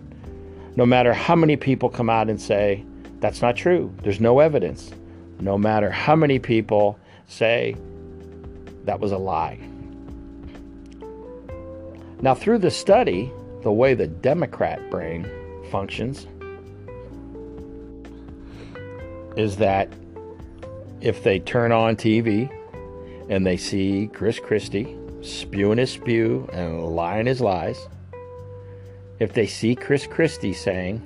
no 0.76 0.86
matter 0.86 1.14
how 1.14 1.36
many 1.36 1.56
people 1.56 1.90
come 1.90 2.10
out 2.10 2.30
and 2.30 2.40
say, 2.40 2.84
that's 3.20 3.42
not 3.42 3.56
true, 3.56 3.94
there's 4.04 4.20
no 4.20 4.40
evidence 4.40 4.92
no 5.40 5.58
matter 5.58 5.90
how 5.90 6.16
many 6.16 6.40
people 6.40 6.98
say 7.28 7.76
that 8.86 9.00
was 9.00 9.12
a 9.12 9.18
lie. 9.18 9.60
Now, 12.22 12.34
through 12.34 12.60
the 12.60 12.72
study, 12.72 13.32
the 13.62 13.72
way 13.72 13.94
the 13.94 14.08
Democrat 14.08 14.90
brain 14.90 15.30
functions 15.70 16.28
is 19.36 19.58
that 19.58 19.90
if 21.02 21.24
they 21.24 21.40
turn 21.40 21.72
on 21.72 21.96
TV 21.96 22.50
and 23.30 23.46
they 23.46 23.58
see 23.58 24.10
Chris 24.14 24.40
Christie 24.40 24.98
spewing 25.22 25.78
his 25.78 25.92
spew 25.92 26.48
and 26.54 26.96
lying 26.96 27.26
his 27.26 27.42
lies, 27.42 27.88
if 29.20 29.34
they 29.34 29.48
see 29.48 29.76
Chris 29.76 30.06
Christie 30.06 30.54
saying 30.54 31.02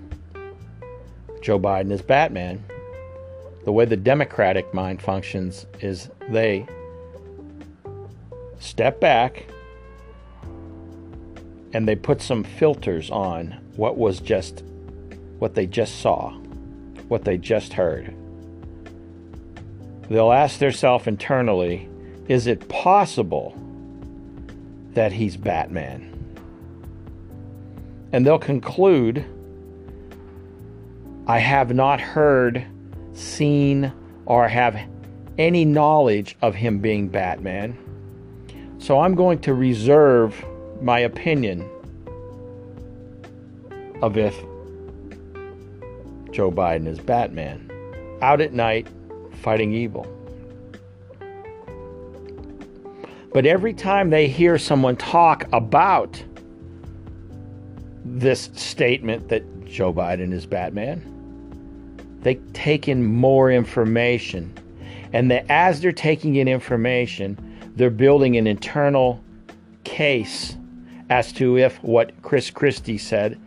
Joe 1.41 1.59
Biden 1.59 1.91
is 1.91 2.01
Batman, 2.01 2.63
the 3.65 3.71
way 3.71 3.85
the 3.85 3.97
Democratic 3.97 4.73
mind 4.73 5.01
functions 5.01 5.65
is 5.79 6.09
they 6.29 6.65
step 8.59 8.99
back 8.99 9.45
and 11.73 11.87
they 11.87 11.95
put 11.95 12.21
some 12.21 12.43
filters 12.43 13.09
on 13.11 13.51
what 13.75 13.97
was 13.97 14.19
just 14.19 14.63
what 15.37 15.55
they 15.55 15.65
just 15.65 16.01
saw, 16.01 16.31
what 17.07 17.23
they 17.23 17.37
just 17.37 17.73
heard. 17.73 18.13
They'll 20.09 20.33
ask 20.33 20.59
themselves 20.59 21.07
internally, 21.07 21.87
is 22.27 22.47
it 22.47 22.67
possible 22.67 23.55
that 24.93 25.13
he's 25.13 25.37
Batman? 25.37 26.18
And 28.11 28.25
they'll 28.25 28.39
conclude, 28.39 29.25
I 31.27 31.39
have 31.39 31.73
not 31.73 32.01
heard 32.01 32.65
seen 33.13 33.91
or 34.25 34.47
have 34.47 34.79
any 35.37 35.63
knowledge 35.65 36.35
of 36.41 36.55
him 36.55 36.79
being 36.79 37.07
Batman. 37.07 37.77
So 38.77 38.99
I'm 38.99 39.15
going 39.15 39.39
to 39.39 39.53
reserve 39.53 40.43
my 40.81 40.99
opinion 40.99 41.69
of 44.01 44.17
if 44.17 44.35
Joe 46.31 46.51
Biden 46.51 46.87
is 46.87 46.99
Batman. 46.99 47.69
Out 48.21 48.41
at 48.41 48.53
night, 48.53 48.87
fighting 49.41 49.73
evil. 49.73 50.07
But 53.33 53.45
every 53.45 53.73
time 53.73 54.09
they 54.09 54.27
hear 54.27 54.57
someone 54.57 54.95
talk 54.95 55.47
about 55.53 56.23
this 58.17 58.49
statement 58.53 59.29
that 59.29 59.65
Joe 59.65 59.93
Biden 59.93 60.33
is 60.33 60.45
Batman, 60.45 61.01
they 62.21 62.35
take 62.53 62.87
in 62.87 63.03
more 63.03 63.51
information. 63.51 64.53
And 65.13 65.29
the, 65.29 65.49
as 65.51 65.81
they're 65.81 65.91
taking 65.91 66.35
in 66.35 66.47
information, 66.47 67.37
they're 67.75 67.89
building 67.89 68.37
an 68.37 68.47
internal 68.47 69.23
case 69.83 70.55
as 71.09 71.31
to 71.33 71.57
if 71.57 71.81
what 71.83 72.19
Chris 72.21 72.49
Christie 72.49 72.97
said, 72.97 73.39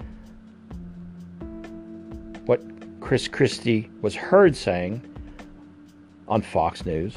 what 2.46 2.60
Chris 3.00 3.28
Christie 3.28 3.90
was 4.00 4.14
heard 4.14 4.56
saying 4.56 5.00
on 6.28 6.42
Fox 6.42 6.86
News, 6.86 7.16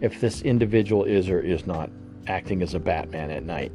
if 0.00 0.20
this 0.20 0.42
individual 0.42 1.04
is 1.04 1.28
or 1.28 1.40
is 1.40 1.66
not 1.66 1.90
acting 2.26 2.62
as 2.62 2.74
a 2.74 2.78
Batman 2.78 3.30
at 3.30 3.44
night. 3.44 3.72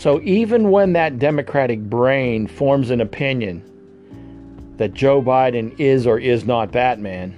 So 0.00 0.18
even 0.22 0.70
when 0.70 0.94
that 0.94 1.18
Democratic 1.18 1.78
brain 1.78 2.46
forms 2.46 2.88
an 2.88 3.02
opinion 3.02 3.62
that 4.78 4.94
Joe 4.94 5.20
Biden 5.20 5.78
is 5.78 6.06
or 6.06 6.18
is 6.18 6.46
not 6.46 6.72
Batman, 6.72 7.34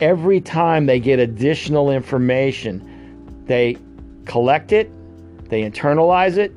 every 0.00 0.40
time 0.40 0.86
they 0.86 0.98
get 0.98 1.18
additional 1.18 1.90
information, 1.90 3.44
they 3.44 3.76
collect 4.24 4.72
it, 4.72 4.90
they 5.50 5.60
internalize 5.60 6.38
it, 6.38 6.54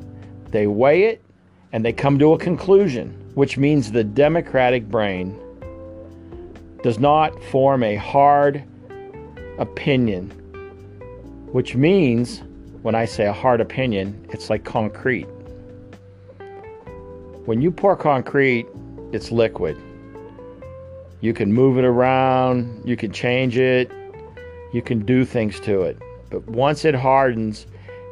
they 0.53 0.65
weigh 0.65 1.07
it, 1.07 1.21
and 1.73 1.83
they 1.83 1.91
come 1.91 2.17
to 2.19 2.31
a 2.31 2.37
conclusion, 2.37 3.09
which 3.35 3.57
means 3.57 3.91
the 3.91 4.05
Democratic 4.05 4.87
brain 4.87 5.37
does 6.83 6.99
not 6.99 7.37
form 7.51 7.83
a 7.83 7.97
hard 7.97 8.63
opinion, 9.59 10.29
which 11.51 11.75
means 11.75 12.43
when 12.83 12.95
I 12.95 13.05
say 13.05 13.25
a 13.25 13.33
hard 13.33 13.61
opinion, 13.61 14.27
it's 14.31 14.49
like 14.49 14.65
concrete. 14.65 15.27
When 17.45 17.61
you 17.61 17.71
pour 17.71 17.95
concrete, 17.95 18.67
it's 19.13 19.31
liquid. 19.31 19.77
You 21.21 21.33
can 21.33 21.53
move 21.53 21.77
it 21.77 21.85
around, 21.85 22.83
you 22.85 22.97
can 22.97 23.13
change 23.13 23.57
it, 23.57 23.89
you 24.73 24.81
can 24.81 25.05
do 25.05 25.23
things 25.23 25.61
to 25.61 25.83
it. 25.83 25.97
But 26.29 26.45
once 26.47 26.83
it 26.83 26.93
hardens, 26.93 27.67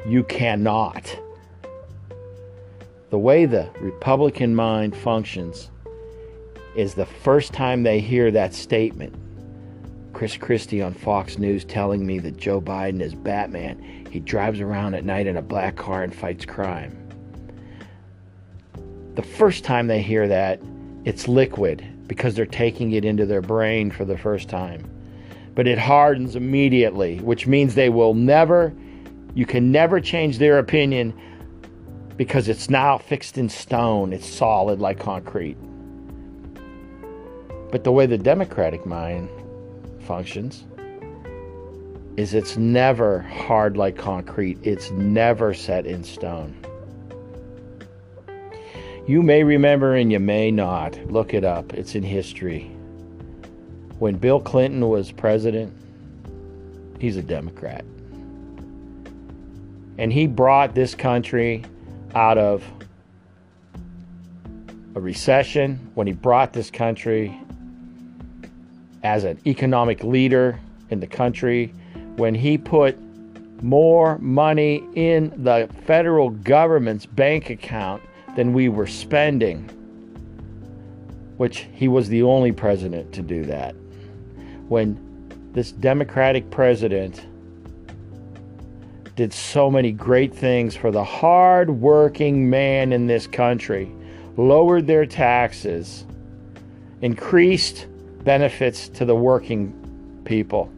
you 0.08 0.24
cannot. 0.24 1.20
The 3.10 3.20
way 3.20 3.46
the 3.46 3.70
Republican 3.82 4.56
mind 4.56 4.96
functions 4.96 5.70
is 6.78 6.94
the 6.94 7.06
first 7.06 7.52
time 7.52 7.84
they 7.84 8.00
hear 8.00 8.32
that 8.32 8.54
statement, 8.54 9.14
Chris 10.14 10.38
Christie 10.38 10.82
on 10.82 10.94
Fox 10.94 11.38
News 11.38 11.66
telling 11.66 12.06
me 12.06 12.20
that 12.20 12.38
Joe 12.38 12.62
Biden 12.62 13.02
is 13.02 13.14
Batman. 13.14 14.01
He 14.12 14.20
drives 14.20 14.60
around 14.60 14.94
at 14.94 15.06
night 15.06 15.26
in 15.26 15.38
a 15.38 15.42
black 15.42 15.78
car 15.78 16.04
and 16.04 16.14
fights 16.14 16.46
crime. 16.46 16.98
The 19.16 19.22
first 19.22 19.64
time 19.64 19.88
they 19.88 20.02
hear 20.02 20.28
that, 20.28 20.60
it's 21.06 21.30
liquid 21.30 21.86
because 22.08 22.36
they're 22.36 22.46
taking 22.46 22.92
it 22.92 23.06
into 23.06 23.26
their 23.26 23.42
brain 23.42 23.90
for 23.90 24.04
the 24.04 24.18
first 24.18 24.50
time. 24.50 24.84
But 25.56 25.66
it 25.66 25.80
hardens 25.80 26.36
immediately, 26.36 27.20
which 27.20 27.48
means 27.48 27.74
they 27.74 27.88
will 27.88 28.14
never, 28.14 28.74
you 29.34 29.46
can 29.46 29.72
never 29.72 30.02
change 30.02 30.40
their 30.40 30.60
opinion 30.60 31.14
because 32.18 32.50
it's 32.50 32.70
now 32.70 32.98
fixed 32.98 33.38
in 33.38 33.48
stone. 33.48 34.12
It's 34.12 34.28
solid 34.28 34.82
like 34.82 35.00
concrete. 35.00 35.58
But 37.72 37.86
the 37.86 37.94
way 37.94 38.08
the 38.08 38.18
Democratic 38.18 38.86
mind 38.86 39.30
functions 40.02 40.66
is 42.18 42.34
it's 42.34 42.58
never 42.58 43.20
hard 43.22 43.78
like 43.78 43.98
concrete. 43.98 44.58
It's 44.64 44.92
never 44.92 45.54
set 45.54 45.86
in 45.86 46.04
stone. 46.04 46.56
You 49.08 49.24
may 49.24 49.44
remember 49.44 49.96
and 49.96 50.12
you 50.12 50.20
may 50.20 50.52
not. 50.52 50.98
Look 51.12 51.34
it 51.34 51.44
up. 51.44 51.74
It's 51.74 51.96
in 51.96 52.04
history. 52.04 52.64
When 54.00 54.16
Bill 54.16 54.40
Clinton 54.40 54.88
was 54.90 55.12
president, 55.12 55.74
he's 57.00 57.18
a 57.18 57.22
Democrat. 57.22 57.86
And 59.98 60.12
he 60.12 60.28
brought 60.28 60.76
this 60.76 60.96
country 60.96 61.64
out 62.16 62.38
of 62.38 62.64
a 64.96 65.00
recession, 65.00 65.92
when 65.94 66.06
he 66.06 66.14
brought 66.14 66.52
this 66.54 66.70
country 66.70 67.38
as 69.04 69.24
an 69.24 69.40
economic 69.46 70.04
leader 70.04 70.60
in 70.90 71.00
the 71.00 71.08
country, 71.08 71.74
when 72.16 72.36
he 72.36 72.58
put 72.58 72.98
more 73.64 74.18
money 74.20 74.84
in 74.96 75.32
the 75.44 75.70
federal 75.86 76.30
government's 76.30 77.06
bank 77.06 77.50
account 77.50 78.02
than 78.36 78.54
we 78.54 78.70
were 78.70 78.88
spending, 78.88 79.64
which 81.38 81.68
he 81.74 81.88
was 81.88 82.10
the 82.10 82.24
only 82.24 82.52
president 82.52 83.12
to 83.14 83.22
do 83.22 83.44
that. 83.44 83.76
When 84.68 84.98
this 85.54 85.72
Democratic 85.72 86.50
president 86.50 87.26
did 89.16 89.34
so 89.34 89.70
many 89.70 89.92
great 89.92 90.34
things 90.34 90.76
for 90.76 90.92
the 90.92 91.04
hard-working 91.04 92.50
man 92.50 92.94
in 92.94 93.08
this 93.08 93.28
country, 93.28 93.92
lowered 94.38 94.88
their 94.88 95.06
taxes, 95.06 96.06
increased 97.02 97.88
benefits 98.24 98.88
to 98.90 99.06
the 99.06 99.16
working 99.16 99.74
people. 100.24 100.72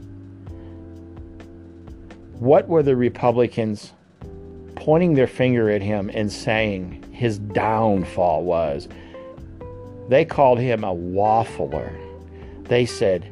What 2.43 2.67
were 2.67 2.83
the 2.83 2.97
Republicans 2.97 3.93
pointing 4.75 5.13
their 5.13 5.27
finger 5.27 5.69
at 5.69 5.81
him 5.81 6.11
and 6.13 6.29
saying 6.29 7.05
his 7.13 7.39
downfall 7.39 8.43
was. 8.43 8.89
They 10.09 10.25
called 10.25 10.59
him 10.59 10.83
a 10.83 10.93
waffler. 10.93 11.97
They 12.65 12.85
said, 12.85 13.23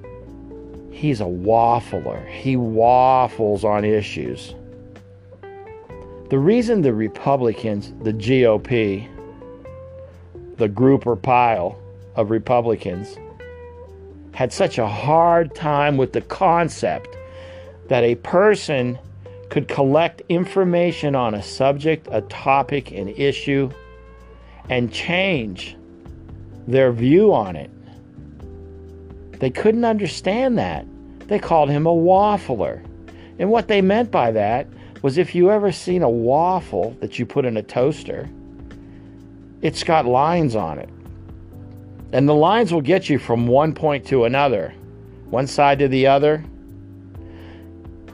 he's 0.91 1.19
a 1.19 1.25
waffler. 1.25 2.25
He 2.29 2.55
waffles 2.55 3.65
on 3.65 3.83
issues. 3.83 4.55
The 6.29 6.39
reason 6.39 6.81
the 6.81 6.93
Republicans, 6.93 7.91
the 8.03 8.13
GOP, 8.13 9.09
the 10.55 10.69
group 10.69 11.05
or 11.05 11.17
pile 11.17 11.77
of 12.15 12.31
Republicans, 12.31 13.17
had 14.33 14.53
such 14.53 14.77
a 14.77 14.87
hard 14.87 15.53
time 15.53 15.97
with 15.97 16.13
the 16.13 16.21
concept 16.21 17.17
that 17.91 18.05
a 18.05 18.15
person 18.15 18.97
could 19.49 19.67
collect 19.67 20.21
information 20.29 21.13
on 21.13 21.33
a 21.33 21.43
subject, 21.43 22.07
a 22.09 22.21
topic, 22.21 22.89
an 22.91 23.09
issue, 23.09 23.69
and 24.69 24.93
change 24.93 25.75
their 26.67 26.93
view 26.93 27.33
on 27.33 27.57
it. 27.57 27.69
They 29.41 29.49
couldn't 29.49 29.83
understand 29.83 30.57
that. 30.57 30.85
They 31.27 31.37
called 31.37 31.69
him 31.69 31.85
a 31.85 31.93
waffler. 31.93 32.81
And 33.39 33.51
what 33.51 33.67
they 33.67 33.81
meant 33.81 34.09
by 34.09 34.31
that 34.31 34.67
was 35.01 35.17
if 35.17 35.35
you 35.35 35.51
ever 35.51 35.73
seen 35.73 36.01
a 36.01 36.09
waffle 36.09 36.95
that 37.01 37.19
you 37.19 37.25
put 37.25 37.43
in 37.43 37.57
a 37.57 37.61
toaster, 37.61 38.29
it's 39.61 39.83
got 39.83 40.05
lines 40.05 40.55
on 40.55 40.79
it. 40.79 40.87
And 42.13 42.29
the 42.29 42.35
lines 42.35 42.71
will 42.71 42.79
get 42.79 43.09
you 43.09 43.19
from 43.19 43.47
one 43.47 43.73
point 43.73 44.05
to 44.07 44.23
another, 44.23 44.73
one 45.29 45.45
side 45.45 45.79
to 45.79 45.89
the 45.89 46.07
other. 46.07 46.45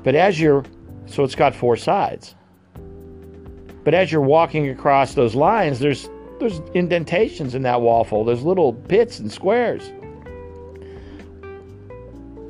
But 0.08 0.16
as 0.16 0.40
you're, 0.40 0.64
so 1.06 1.26
it's 1.26 1.36
got 1.36 1.54
four 1.54 1.76
sides. 1.76 2.34
But 3.84 3.94
as 3.94 4.10
you're 4.10 4.22
walking 4.22 4.70
across 4.70 5.14
those 5.16 5.36
lines, 5.36 5.80
there's 5.80 6.10
there's 6.40 6.62
indentations 6.74 7.56
in 7.56 7.64
that 7.64 7.82
waffle. 7.82 8.24
There's 8.24 8.42
little 8.42 8.72
pits 8.72 9.20
and 9.20 9.30
squares. 9.30 9.92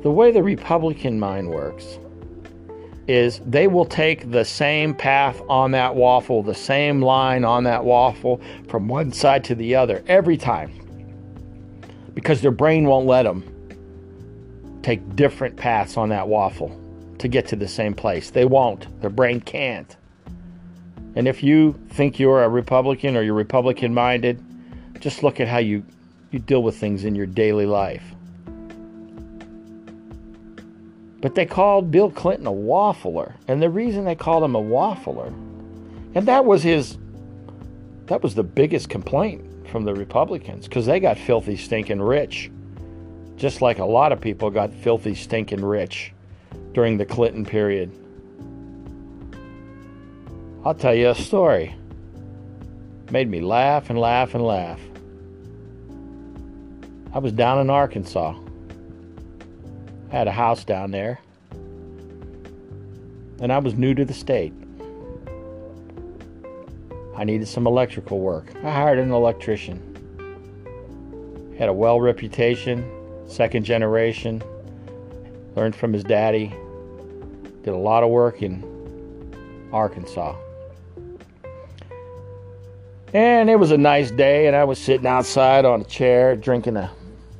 The 0.04 0.10
way 0.12 0.30
the 0.30 0.40
Republican 0.40 1.18
mind 1.18 1.50
works 1.50 1.98
is 3.08 3.40
they 3.44 3.66
will 3.66 3.86
take 3.86 4.30
the 4.30 4.44
same 4.44 4.94
path 4.94 5.42
on 5.48 5.72
that 5.72 5.96
waffle, 5.96 6.44
the 6.44 6.54
same 6.54 7.02
line 7.02 7.44
on 7.44 7.64
that 7.64 7.84
waffle 7.84 8.40
from 8.68 8.86
one 8.86 9.10
side 9.10 9.42
to 9.42 9.56
the 9.56 9.74
other 9.74 10.04
every 10.06 10.36
time. 10.36 10.70
Because 12.14 12.40
their 12.40 12.52
brain 12.52 12.84
won't 12.84 13.08
let 13.08 13.24
them 13.24 13.42
take 14.82 15.16
different 15.16 15.56
paths 15.56 15.96
on 15.96 16.10
that 16.10 16.28
waffle 16.28 16.84
to 17.18 17.28
get 17.28 17.46
to 17.48 17.56
the 17.56 17.68
same 17.68 17.94
place. 17.94 18.30
They 18.30 18.44
won't. 18.44 19.00
Their 19.00 19.10
brain 19.10 19.40
can't. 19.40 19.96
And 21.16 21.26
if 21.26 21.42
you 21.42 21.72
think 21.90 22.18
you're 22.18 22.42
a 22.42 22.48
Republican 22.48 23.16
or 23.16 23.22
you're 23.22 23.34
Republican 23.34 23.92
minded, 23.92 24.42
just 25.00 25.22
look 25.22 25.40
at 25.40 25.48
how 25.48 25.58
you, 25.58 25.84
you 26.30 26.38
deal 26.38 26.62
with 26.62 26.76
things 26.76 27.04
in 27.04 27.14
your 27.14 27.26
daily 27.26 27.66
life. 27.66 28.04
But 31.20 31.34
they 31.34 31.46
called 31.46 31.90
Bill 31.90 32.10
Clinton 32.10 32.46
a 32.46 32.52
waffler. 32.52 33.32
And 33.48 33.60
the 33.60 33.70
reason 33.70 34.04
they 34.04 34.14
called 34.14 34.44
him 34.44 34.54
a 34.54 34.62
waffler, 34.62 35.28
and 36.14 36.28
that 36.28 36.44
was 36.44 36.62
his, 36.62 36.98
that 38.06 38.22
was 38.22 38.36
the 38.36 38.44
biggest 38.44 38.88
complaint 38.88 39.44
from 39.68 39.84
the 39.84 39.94
Republicans 39.94 40.66
because 40.68 40.86
they 40.86 41.00
got 41.00 41.18
filthy, 41.18 41.56
stinking 41.56 42.00
rich. 42.00 42.50
Just 43.36 43.60
like 43.60 43.78
a 43.78 43.84
lot 43.84 44.12
of 44.12 44.20
people 44.20 44.50
got 44.50 44.72
filthy, 44.72 45.14
stinking 45.14 45.64
rich 45.64 46.12
during 46.78 46.96
the 46.96 47.04
Clinton 47.04 47.44
period. 47.44 47.90
I'll 50.64 50.76
tell 50.76 50.94
you 50.94 51.08
a 51.08 51.14
story. 51.16 51.74
Made 53.10 53.28
me 53.28 53.40
laugh 53.40 53.90
and 53.90 53.98
laugh 53.98 54.32
and 54.36 54.44
laugh. 54.44 54.78
I 57.12 57.18
was 57.18 57.32
down 57.32 57.58
in 57.58 57.68
Arkansas 57.68 58.38
had 60.12 60.28
a 60.28 60.30
house 60.30 60.62
down 60.62 60.92
there, 60.92 61.20
and 63.40 63.52
I 63.52 63.58
was 63.58 63.74
new 63.74 63.92
to 63.94 64.04
the 64.04 64.14
state. 64.14 64.52
I 67.16 67.24
needed 67.24 67.48
some 67.48 67.66
electrical 67.66 68.20
work. 68.20 68.54
I 68.62 68.70
hired 68.70 69.00
an 69.00 69.10
electrician. 69.10 69.82
Had 71.58 71.68
a 71.68 71.72
well 71.72 72.00
reputation, 72.00 72.88
second 73.26 73.64
generation, 73.64 74.44
learned 75.56 75.74
from 75.74 75.92
his 75.92 76.04
daddy, 76.04 76.54
did 77.68 77.74
a 77.74 77.76
lot 77.76 78.02
of 78.02 78.08
work 78.08 78.40
in 78.40 78.64
Arkansas. 79.74 80.34
And 83.12 83.50
it 83.50 83.56
was 83.56 83.72
a 83.72 83.76
nice 83.76 84.10
day, 84.10 84.46
and 84.46 84.56
I 84.56 84.64
was 84.64 84.78
sitting 84.78 85.06
outside 85.06 85.66
on 85.66 85.82
a 85.82 85.84
chair 85.84 86.34
drinking 86.34 86.78
a 86.78 86.90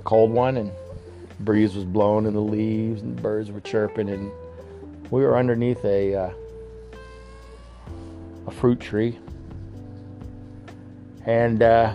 cold 0.05 0.31
one 0.31 0.59
and 0.59 0.71
the 0.71 1.43
breeze 1.45 1.75
was 1.75 1.87
blowing 1.87 2.27
in 2.27 2.35
the 2.35 2.43
leaves 2.43 3.01
and 3.01 3.21
birds 3.23 3.51
were 3.51 3.61
chirping 3.61 4.09
and 4.09 4.31
we 5.11 5.23
were 5.23 5.37
underneath 5.37 5.85
a 5.85 6.15
uh, 6.15 6.31
a 8.47 8.51
fruit 8.51 8.81
tree 8.81 9.19
and 11.27 11.63
uh, 11.63 11.95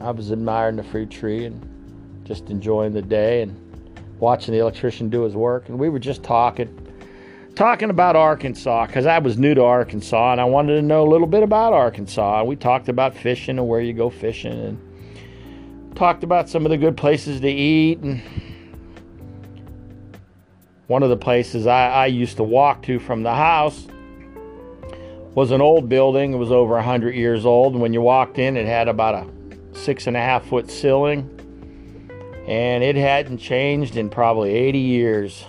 I 0.00 0.10
was 0.10 0.32
admiring 0.32 0.76
the 0.76 0.84
fruit 0.84 1.10
tree 1.10 1.44
and 1.44 2.24
just 2.24 2.48
enjoying 2.48 2.94
the 2.94 3.02
day 3.02 3.42
and 3.42 3.54
watching 4.18 4.52
the 4.54 4.60
electrician 4.60 5.10
do 5.10 5.22
his 5.22 5.34
work 5.34 5.68
and 5.68 5.78
we 5.78 5.90
were 5.90 5.98
just 5.98 6.22
talking 6.22 6.83
talking 7.54 7.90
about 7.90 8.16
Arkansas 8.16 8.86
because 8.86 9.06
I 9.06 9.18
was 9.18 9.38
new 9.38 9.54
to 9.54 9.62
Arkansas 9.62 10.32
and 10.32 10.40
I 10.40 10.44
wanted 10.44 10.74
to 10.76 10.82
know 10.82 11.06
a 11.06 11.10
little 11.10 11.26
bit 11.26 11.42
about 11.42 11.72
Arkansas. 11.72 12.42
We 12.44 12.56
talked 12.56 12.88
about 12.88 13.16
fishing 13.16 13.58
and 13.58 13.68
where 13.68 13.80
you 13.80 13.92
go 13.92 14.10
fishing 14.10 14.52
and 14.52 15.96
talked 15.96 16.24
about 16.24 16.48
some 16.48 16.66
of 16.66 16.70
the 16.70 16.76
good 16.76 16.96
places 16.96 17.40
to 17.40 17.48
eat 17.48 18.00
and 18.00 18.20
one 20.86 21.02
of 21.02 21.08
the 21.08 21.16
places 21.16 21.66
I, 21.66 21.88
I 21.88 22.06
used 22.06 22.36
to 22.38 22.42
walk 22.42 22.82
to 22.82 22.98
from 22.98 23.22
the 23.22 23.34
house 23.34 23.86
was 25.34 25.50
an 25.50 25.60
old 25.60 25.88
building. 25.88 26.34
It 26.34 26.36
was 26.36 26.52
over 26.52 26.74
100 26.74 27.14
years 27.14 27.46
old. 27.46 27.72
And 27.72 27.82
when 27.82 27.92
you 27.92 28.00
walked 28.00 28.38
in, 28.38 28.56
it 28.56 28.66
had 28.66 28.88
about 28.88 29.14
a 29.14 29.76
six 29.76 30.06
and 30.06 30.16
a 30.16 30.20
half 30.20 30.46
foot 30.46 30.70
ceiling. 30.70 31.30
And 32.46 32.84
it 32.84 32.96
hadn't 32.96 33.38
changed 33.38 33.96
in 33.96 34.10
probably 34.10 34.52
80 34.52 34.78
years. 34.78 35.46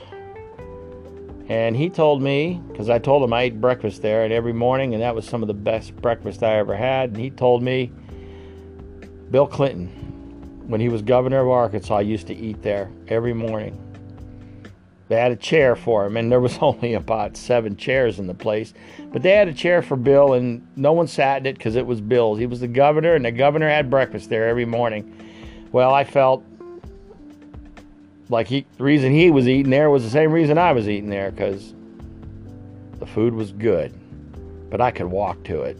And 1.47 1.75
he 1.75 1.89
told 1.89 2.21
me, 2.21 2.59
because 2.69 2.89
I 2.89 2.97
told 2.97 3.23
him 3.23 3.31
I 3.31 3.43
ate 3.43 3.61
breakfast 3.61 4.01
there 4.01 4.23
and 4.23 4.33
every 4.33 4.53
morning, 4.53 4.93
and 4.93 5.03
that 5.03 5.13
was 5.13 5.25
some 5.27 5.43
of 5.43 5.47
the 5.47 5.53
best 5.53 5.95
breakfast 5.95 6.41
I 6.41 6.57
ever 6.57 6.75
had. 6.75 7.09
And 7.09 7.17
he 7.17 7.29
told 7.29 7.61
me 7.61 7.91
Bill 9.29 9.45
Clinton 9.45 10.05
when 10.67 10.81
he 10.81 10.89
was 10.89 11.03
governor 11.03 11.41
of 11.41 11.49
Arkansas, 11.49 11.99
used 11.99 12.27
to 12.27 12.35
eat 12.35 12.63
there 12.63 12.89
every 13.07 13.33
morning. 13.33 13.79
They 15.07 15.17
had 15.17 15.31
a 15.31 15.35
chair 15.35 15.75
for 15.75 16.05
him, 16.05 16.17
and 16.17 16.31
there 16.31 16.39
was 16.39 16.57
only 16.61 16.95
about 16.95 17.37
seven 17.37 17.77
chairs 17.77 18.17
in 18.17 18.25
the 18.25 18.33
place. 18.33 18.73
But 19.11 19.21
they 19.21 19.31
had 19.31 19.47
a 19.47 19.53
chair 19.53 19.83
for 19.83 19.95
Bill, 19.95 20.33
and 20.33 20.67
no 20.75 20.93
one 20.93 21.07
sat 21.07 21.41
in 21.41 21.45
it 21.45 21.57
because 21.57 21.75
it 21.75 21.85
was 21.85 22.01
Bill's. 22.01 22.39
He 22.39 22.47
was 22.47 22.59
the 22.59 22.67
governor, 22.67 23.13
and 23.13 23.23
the 23.23 23.31
governor 23.31 23.69
had 23.69 23.89
breakfast 23.91 24.29
there 24.29 24.47
every 24.47 24.65
morning. 24.65 25.11
Well, 25.71 25.93
I 25.93 26.05
felt 26.05 26.43
like 28.29 28.47
he, 28.47 28.65
the 28.77 28.83
reason 28.83 29.11
he 29.11 29.31
was 29.31 29.47
eating 29.47 29.69
there 29.69 29.89
was 29.89 30.03
the 30.03 30.09
same 30.09 30.31
reason 30.31 30.57
I 30.57 30.71
was 30.71 30.89
eating 30.89 31.09
there 31.09 31.31
because 31.31 31.73
the 32.99 33.05
food 33.05 33.33
was 33.33 33.51
good. 33.51 33.93
But 34.69 34.81
I 34.81 34.91
could 34.91 35.07
walk 35.07 35.43
to 35.45 35.61
it. 35.61 35.77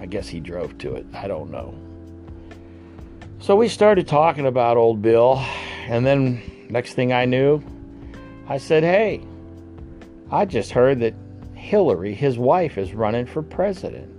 I 0.00 0.06
guess 0.06 0.28
he 0.28 0.38
drove 0.38 0.76
to 0.78 0.94
it. 0.94 1.06
I 1.14 1.26
don't 1.26 1.50
know. 1.50 1.74
So 3.40 3.56
we 3.56 3.68
started 3.68 4.06
talking 4.06 4.46
about 4.46 4.76
old 4.76 5.02
Bill, 5.02 5.36
and 5.86 6.06
then 6.06 6.42
next 6.70 6.94
thing 6.94 7.12
I 7.12 7.24
knew, 7.24 7.62
I 8.48 8.58
said, 8.58 8.82
Hey, 8.82 9.20
I 10.30 10.44
just 10.44 10.70
heard 10.70 11.00
that 11.00 11.14
Hillary, 11.54 12.14
his 12.14 12.38
wife, 12.38 12.78
is 12.78 12.94
running 12.94 13.26
for 13.26 13.42
president. 13.42 14.10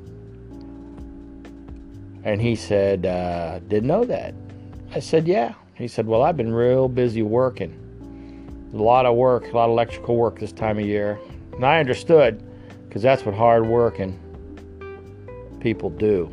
And 2.24 2.42
he 2.42 2.56
said, 2.56 3.06
uh, 3.06 3.60
Didn't 3.60 3.88
know 3.88 4.04
that. 4.06 4.34
I 4.94 5.00
said, 5.00 5.28
Yeah. 5.28 5.54
He 5.76 5.90
said, 5.90 6.08
Well, 6.08 6.24
I've 6.24 6.38
been 6.38 6.54
real 6.54 6.88
busy 6.88 7.22
working. 7.22 7.82
A 8.74 8.78
lot 8.78 9.06
of 9.06 9.16
work, 9.16 9.52
a 9.52 9.56
lot 9.56 9.66
of 9.66 9.72
electrical 9.72 10.16
work 10.16 10.40
this 10.40 10.52
time 10.52 10.80
of 10.80 10.86
year. 10.86 11.20
And 11.54 11.66
I 11.66 11.80
understood 11.80 12.42
because 12.88 13.02
that's 13.02 13.26
what 13.26 13.36
hard 13.36 13.68
working 13.68 14.20
people 15.60 15.90
do. 15.90 16.32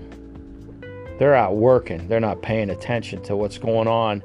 They're 1.18 1.34
out 1.34 1.57
working, 1.57 2.07
they're 2.09 2.20
not 2.20 2.40
paying 2.43 2.70
attention 2.70 3.22
to 3.24 3.36
what's 3.36 3.59
going 3.59 3.88
on 3.88 4.22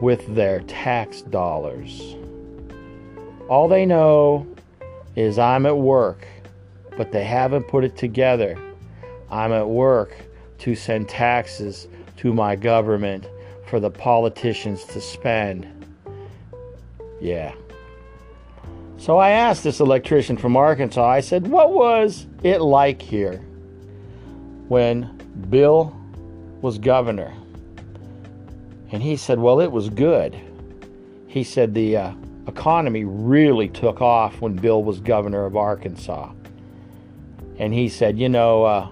with 0.00 0.34
their 0.34 0.60
tax 0.60 1.22
dollars. 1.22 2.16
All 3.48 3.68
they 3.68 3.86
know 3.86 4.46
is 5.16 5.38
I'm 5.38 5.66
at 5.66 5.76
work, 5.76 6.26
but 6.96 7.12
they 7.12 7.24
haven't 7.24 7.68
put 7.68 7.84
it 7.84 7.96
together. 7.96 8.58
I'm 9.30 9.52
at 9.52 9.68
work 9.68 10.16
to 10.58 10.74
send 10.74 11.08
taxes 11.08 11.88
to 12.18 12.32
my 12.32 12.56
government 12.56 13.26
for 13.70 13.78
the 13.78 13.90
politicians 13.90 14.84
to 14.84 15.00
spend. 15.00 15.66
Yeah. 17.20 17.54
So 18.98 19.16
I 19.16 19.30
asked 19.30 19.62
this 19.62 19.78
electrician 19.78 20.36
from 20.36 20.56
Arkansas, 20.56 21.08
I 21.08 21.20
said, 21.20 21.46
What 21.46 21.72
was 21.72 22.26
it 22.42 22.60
like 22.60 23.00
here 23.00 23.38
when 24.68 25.04
Bill 25.48 25.96
was 26.60 26.78
governor? 26.78 27.32
And 28.90 29.00
he 29.00 29.16
said, 29.16 29.38
Well, 29.38 29.60
it 29.60 29.70
was 29.70 29.88
good. 29.88 30.36
He 31.28 31.44
said 31.44 31.72
the 31.72 31.96
uh, 31.96 32.12
economy 32.48 33.04
really 33.04 33.68
took 33.68 34.02
off 34.02 34.40
when 34.40 34.56
Bill 34.56 34.82
was 34.82 34.98
governor 34.98 35.46
of 35.46 35.56
Arkansas. 35.56 36.32
And 37.58 37.72
he 37.72 37.88
said, 37.88 38.18
You 38.18 38.28
know, 38.28 38.64
uh, 38.64 38.88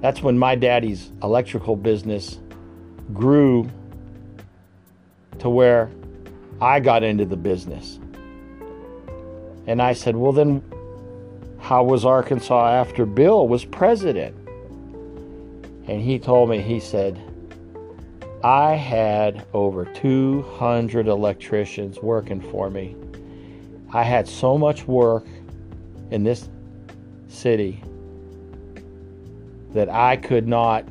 that's 0.00 0.22
when 0.22 0.38
my 0.38 0.54
daddy's 0.54 1.10
electrical 1.22 1.74
business 1.74 2.38
grew 3.12 3.68
to 5.38 5.48
where 5.48 5.90
I 6.60 6.80
got 6.80 7.02
into 7.02 7.24
the 7.24 7.36
business. 7.36 7.98
And 9.66 9.80
I 9.80 9.92
said, 9.92 10.16
Well, 10.16 10.32
then, 10.32 10.62
how 11.58 11.84
was 11.84 12.04
Arkansas 12.04 12.68
after 12.68 13.06
Bill 13.06 13.48
was 13.48 13.64
president? 13.64 14.36
And 15.86 16.00
he 16.00 16.18
told 16.18 16.50
me, 16.50 16.60
he 16.60 16.80
said, 16.80 17.20
I 18.42 18.74
had 18.74 19.46
over 19.54 19.86
200 19.86 21.08
electricians 21.08 21.98
working 22.02 22.40
for 22.40 22.68
me. 22.68 22.94
I 23.90 24.02
had 24.02 24.28
so 24.28 24.58
much 24.58 24.86
work 24.86 25.24
in 26.10 26.24
this 26.24 26.48
city 27.28 27.82
that 29.72 29.88
I 29.88 30.16
could 30.16 30.46
not 30.46 30.84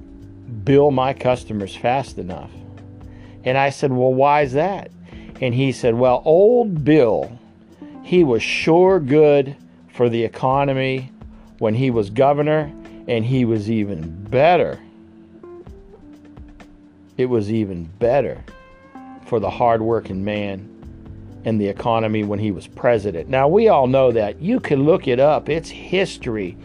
bill 0.65 0.91
my 0.91 1.13
customers 1.13 1.75
fast 1.75 2.17
enough. 2.17 2.51
And 3.43 3.57
I 3.57 3.69
said, 3.69 3.91
Well, 3.91 4.13
why 4.13 4.41
is 4.41 4.53
that? 4.53 4.91
And 5.41 5.53
he 5.53 5.71
said, 5.71 5.95
Well, 5.95 6.21
old 6.25 6.83
Bill, 6.83 7.39
he 8.03 8.23
was 8.23 8.41
sure 8.43 8.99
good 8.99 9.55
for 9.93 10.09
the 10.09 10.23
economy 10.23 11.11
when 11.59 11.73
he 11.73 11.91
was 11.91 12.09
governor, 12.09 12.71
and 13.07 13.25
he 13.25 13.45
was 13.45 13.69
even 13.69 14.23
better 14.25 14.79
it 17.17 17.25
was 17.27 17.51
even 17.51 17.85
better 17.99 18.43
for 19.25 19.39
the 19.39 19.49
hardworking 19.49 20.23
man 20.23 20.69
and 21.45 21.59
the 21.59 21.67
economy 21.67 22.23
when 22.23 22.39
he 22.39 22.51
was 22.51 22.67
president. 22.67 23.29
Now, 23.29 23.47
we 23.47 23.67
all 23.67 23.87
know 23.87 24.11
that. 24.11 24.41
You 24.41 24.59
can 24.59 24.83
look 24.83 25.07
it 25.07 25.19
up, 25.19 25.49
it's 25.49 25.69
history. 25.69 26.57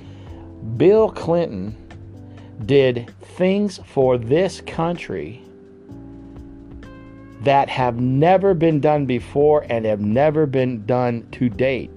Bill 0.76 1.10
Clinton 1.10 1.76
did 2.64 3.12
things 3.36 3.78
for 3.84 4.18
this 4.18 4.60
country 4.62 5.42
that 7.42 7.68
have 7.68 8.00
never 8.00 8.54
been 8.54 8.80
done 8.80 9.06
before 9.06 9.64
and 9.68 9.84
have 9.84 10.00
never 10.00 10.46
been 10.46 10.84
done 10.86 11.26
to 11.32 11.48
date. 11.48 11.90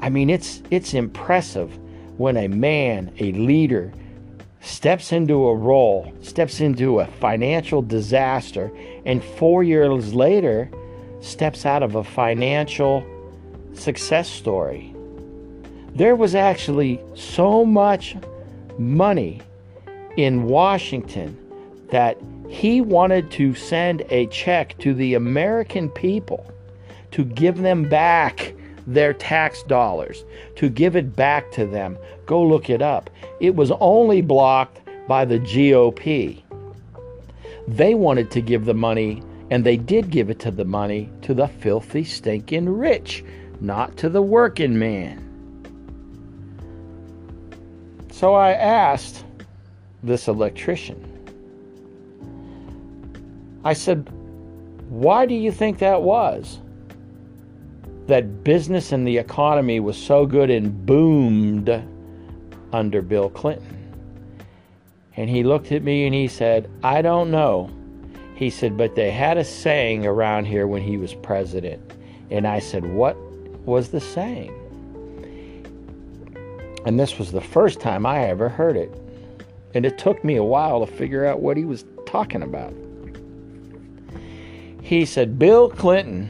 I 0.00 0.08
mean, 0.08 0.30
it's 0.30 0.62
it's 0.70 0.94
impressive 0.94 1.76
when 2.16 2.36
a 2.36 2.48
man, 2.48 3.12
a 3.18 3.32
leader, 3.32 3.92
steps 4.60 5.12
into 5.12 5.46
a 5.46 5.54
role, 5.54 6.12
steps 6.22 6.60
into 6.60 7.00
a 7.00 7.06
financial 7.06 7.82
disaster, 7.82 8.70
and 9.04 9.22
four 9.22 9.62
years 9.62 10.14
later 10.14 10.70
steps 11.20 11.66
out 11.66 11.82
of 11.82 11.94
a 11.94 12.04
financial 12.04 13.04
success 13.74 14.28
story. 14.28 14.94
There 15.94 16.16
was 16.16 16.34
actually 16.34 17.00
so 17.14 17.64
much 17.64 18.16
money 18.78 19.42
in 20.16 20.44
Washington 20.44 21.36
that 21.90 22.16
he 22.50 22.80
wanted 22.80 23.30
to 23.30 23.54
send 23.54 24.02
a 24.10 24.26
check 24.26 24.76
to 24.78 24.92
the 24.92 25.14
American 25.14 25.88
people 25.88 26.52
to 27.12 27.24
give 27.24 27.58
them 27.58 27.88
back 27.88 28.52
their 28.88 29.12
tax 29.12 29.62
dollars, 29.62 30.24
to 30.56 30.68
give 30.68 30.96
it 30.96 31.14
back 31.14 31.52
to 31.52 31.64
them. 31.64 31.96
Go 32.26 32.42
look 32.42 32.68
it 32.68 32.82
up. 32.82 33.08
It 33.38 33.54
was 33.54 33.70
only 33.78 34.20
blocked 34.20 34.80
by 35.06 35.24
the 35.24 35.38
GOP. 35.38 36.42
They 37.68 37.94
wanted 37.94 38.32
to 38.32 38.40
give 38.40 38.64
the 38.64 38.74
money, 38.74 39.22
and 39.50 39.64
they 39.64 39.76
did 39.76 40.10
give 40.10 40.28
it 40.28 40.40
to 40.40 40.50
the 40.50 40.64
money, 40.64 41.08
to 41.22 41.34
the 41.34 41.46
filthy, 41.46 42.02
stinking 42.02 42.68
rich, 42.68 43.24
not 43.60 43.96
to 43.98 44.08
the 44.08 44.22
working 44.22 44.76
man. 44.76 45.26
So 48.10 48.34
I 48.34 48.52
asked 48.52 49.24
this 50.02 50.26
electrician, 50.26 51.09
I 53.64 53.72
said, 53.72 54.08
Why 54.88 55.26
do 55.26 55.34
you 55.34 55.52
think 55.52 55.78
that 55.78 56.02
was? 56.02 56.60
that 58.10 58.42
business 58.42 58.92
and 58.92 59.06
the 59.06 59.16
economy 59.16 59.80
was 59.80 59.96
so 59.96 60.26
good 60.26 60.50
and 60.50 60.84
boomed 60.84 61.70
under 62.72 63.00
Bill 63.00 63.30
Clinton. 63.30 63.76
And 65.16 65.30
he 65.30 65.44
looked 65.44 65.72
at 65.72 65.82
me 65.82 66.06
and 66.06 66.14
he 66.14 66.28
said, 66.28 66.68
I 66.82 67.02
don't 67.02 67.30
know. 67.30 67.70
He 68.34 68.50
said, 68.50 68.76
but 68.76 68.96
they 68.96 69.10
had 69.10 69.38
a 69.38 69.44
saying 69.44 70.06
around 70.06 70.46
here 70.46 70.66
when 70.66 70.82
he 70.82 70.96
was 70.96 71.14
president. 71.14 71.92
And 72.30 72.46
I 72.46 72.58
said, 72.58 72.84
What 72.84 73.16
was 73.66 73.90
the 73.90 74.00
saying? 74.00 74.54
And 76.86 76.98
this 76.98 77.18
was 77.18 77.30
the 77.30 77.40
first 77.40 77.80
time 77.80 78.06
I 78.06 78.24
ever 78.28 78.48
heard 78.48 78.76
it. 78.76 78.90
And 79.74 79.84
it 79.84 79.98
took 79.98 80.24
me 80.24 80.36
a 80.36 80.44
while 80.44 80.84
to 80.84 80.92
figure 80.92 81.26
out 81.26 81.40
what 81.40 81.56
he 81.56 81.64
was 81.64 81.84
talking 82.06 82.42
about. 82.42 82.72
He 84.90 85.04
said, 85.04 85.38
Bill 85.38 85.70
Clinton 85.70 86.28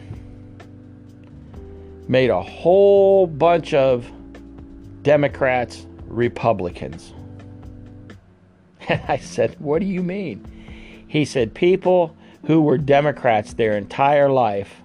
made 2.08 2.28
a 2.28 2.42
whole 2.42 3.26
bunch 3.26 3.72
of 3.72 4.06
Democrats 5.02 5.86
Republicans. 6.04 7.14
And 8.86 9.00
I 9.08 9.16
said, 9.16 9.56
What 9.60 9.80
do 9.80 9.86
you 9.86 10.02
mean? 10.02 10.44
He 11.08 11.24
said, 11.24 11.54
People 11.54 12.14
who 12.44 12.60
were 12.60 12.76
Democrats 12.76 13.54
their 13.54 13.78
entire 13.78 14.28
life 14.28 14.82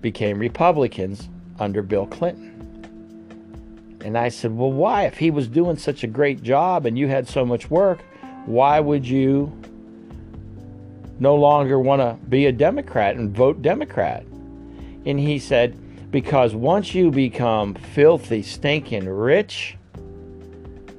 became 0.00 0.38
Republicans 0.38 1.28
under 1.58 1.82
Bill 1.82 2.06
Clinton. 2.06 3.98
And 4.04 4.16
I 4.16 4.28
said, 4.28 4.56
Well, 4.56 4.70
why? 4.70 5.06
If 5.06 5.18
he 5.18 5.32
was 5.32 5.48
doing 5.48 5.78
such 5.78 6.04
a 6.04 6.06
great 6.06 6.44
job 6.44 6.86
and 6.86 6.96
you 6.96 7.08
had 7.08 7.26
so 7.26 7.44
much 7.44 7.70
work, 7.70 8.04
why 8.44 8.78
would 8.78 9.04
you 9.04 9.50
no 11.18 11.34
longer 11.34 11.78
want 11.78 12.00
to 12.00 12.18
be 12.28 12.46
a 12.46 12.52
Democrat 12.52 13.16
and 13.16 13.34
vote 13.34 13.62
Democrat? 13.62 14.24
And 15.04 15.18
he 15.20 15.38
said, 15.38 15.78
because 16.10 16.54
once 16.54 16.94
you 16.94 17.10
become 17.10 17.74
filthy, 17.74 18.42
stinking 18.42 19.08
rich, 19.08 19.76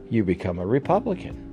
you 0.10 0.24
become 0.24 0.60
a 0.60 0.66
Republican. 0.66 1.44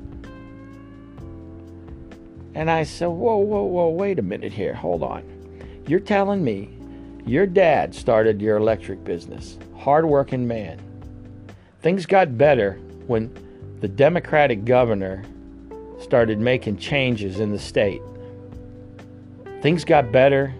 And 2.54 2.70
I 2.70 2.84
said, 2.84 3.06
Whoa, 3.06 3.38
whoa, 3.38 3.64
whoa, 3.64 3.88
wait 3.88 4.18
a 4.18 4.22
minute 4.22 4.52
here. 4.52 4.74
Hold 4.74 5.02
on. 5.02 5.24
You're 5.86 6.00
telling 6.00 6.44
me 6.44 6.70
your 7.26 7.46
dad 7.46 7.94
started 7.94 8.40
your 8.40 8.56
electric 8.56 9.02
business, 9.02 9.58
hardworking 9.76 10.46
man. 10.46 10.80
Things 11.80 12.06
got 12.06 12.38
better 12.38 12.74
when 13.06 13.32
the 13.80 13.88
Democratic 13.88 14.64
governor 14.64 15.24
started 16.00 16.38
making 16.38 16.78
changes 16.78 17.40
in 17.40 17.50
the 17.50 17.58
state. 17.58 18.02
Things 19.64 19.82
got 19.82 20.12
better 20.12 20.54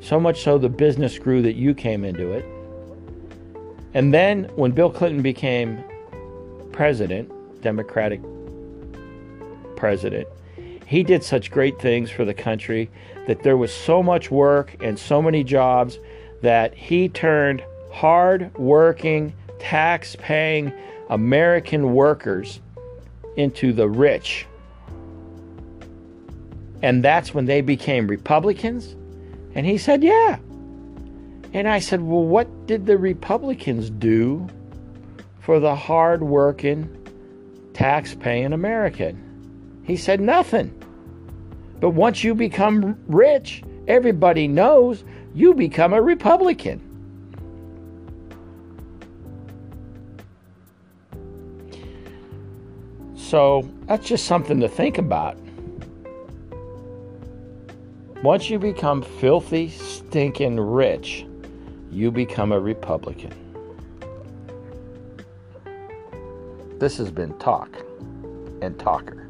so 0.00 0.18
much 0.18 0.42
so 0.42 0.58
the 0.58 0.68
business 0.68 1.20
grew 1.20 1.40
that 1.42 1.54
you 1.54 1.72
came 1.72 2.04
into 2.04 2.32
it. 2.32 2.44
And 3.94 4.12
then 4.12 4.50
when 4.56 4.72
Bill 4.72 4.90
Clinton 4.90 5.22
became 5.22 5.84
president, 6.72 7.30
Democratic 7.62 8.20
president, 9.76 10.26
he 10.84 11.04
did 11.04 11.22
such 11.22 11.52
great 11.52 11.80
things 11.80 12.10
for 12.10 12.24
the 12.24 12.34
country 12.34 12.90
that 13.28 13.44
there 13.44 13.56
was 13.56 13.72
so 13.72 14.02
much 14.02 14.32
work 14.32 14.74
and 14.82 14.98
so 14.98 15.22
many 15.22 15.44
jobs 15.44 16.00
that 16.42 16.74
he 16.74 17.08
turned 17.08 17.62
hard 17.92 18.52
working, 18.58 19.32
tax 19.60 20.16
paying 20.16 20.72
American 21.08 21.94
workers 21.94 22.58
into 23.36 23.72
the 23.72 23.88
rich. 23.88 24.48
And 26.82 27.02
that's 27.02 27.32
when 27.32 27.46
they 27.46 27.60
became 27.60 28.06
Republicans 28.06 28.94
and 29.54 29.64
he 29.64 29.78
said, 29.78 30.02
Yeah. 30.02 30.38
And 31.52 31.68
I 31.68 31.78
said, 31.78 32.02
Well, 32.02 32.24
what 32.24 32.66
did 32.66 32.86
the 32.86 32.98
Republicans 32.98 33.90
do 33.90 34.48
for 35.40 35.60
the 35.60 35.74
hard-working, 35.74 36.90
tax-paying 37.72 38.52
American? 38.52 39.82
He 39.84 39.96
said, 39.96 40.20
Nothing. 40.20 40.80
But 41.80 41.90
once 41.90 42.24
you 42.24 42.34
become 42.34 42.98
rich, 43.06 43.62
everybody 43.86 44.48
knows 44.48 45.04
you 45.34 45.54
become 45.54 45.92
a 45.92 46.02
Republican. 46.02 46.90
So 53.16 53.68
that's 53.86 54.06
just 54.06 54.26
something 54.26 54.60
to 54.60 54.68
think 54.68 54.98
about. 54.98 55.36
Once 58.24 58.48
you 58.48 58.58
become 58.58 59.02
filthy, 59.02 59.68
stinking 59.68 60.58
rich, 60.58 61.26
you 61.90 62.10
become 62.10 62.52
a 62.52 62.58
Republican. 62.58 63.30
This 66.78 66.96
has 66.96 67.10
been 67.10 67.38
Talk 67.38 67.76
and 68.62 68.78
Talker. 68.78 69.28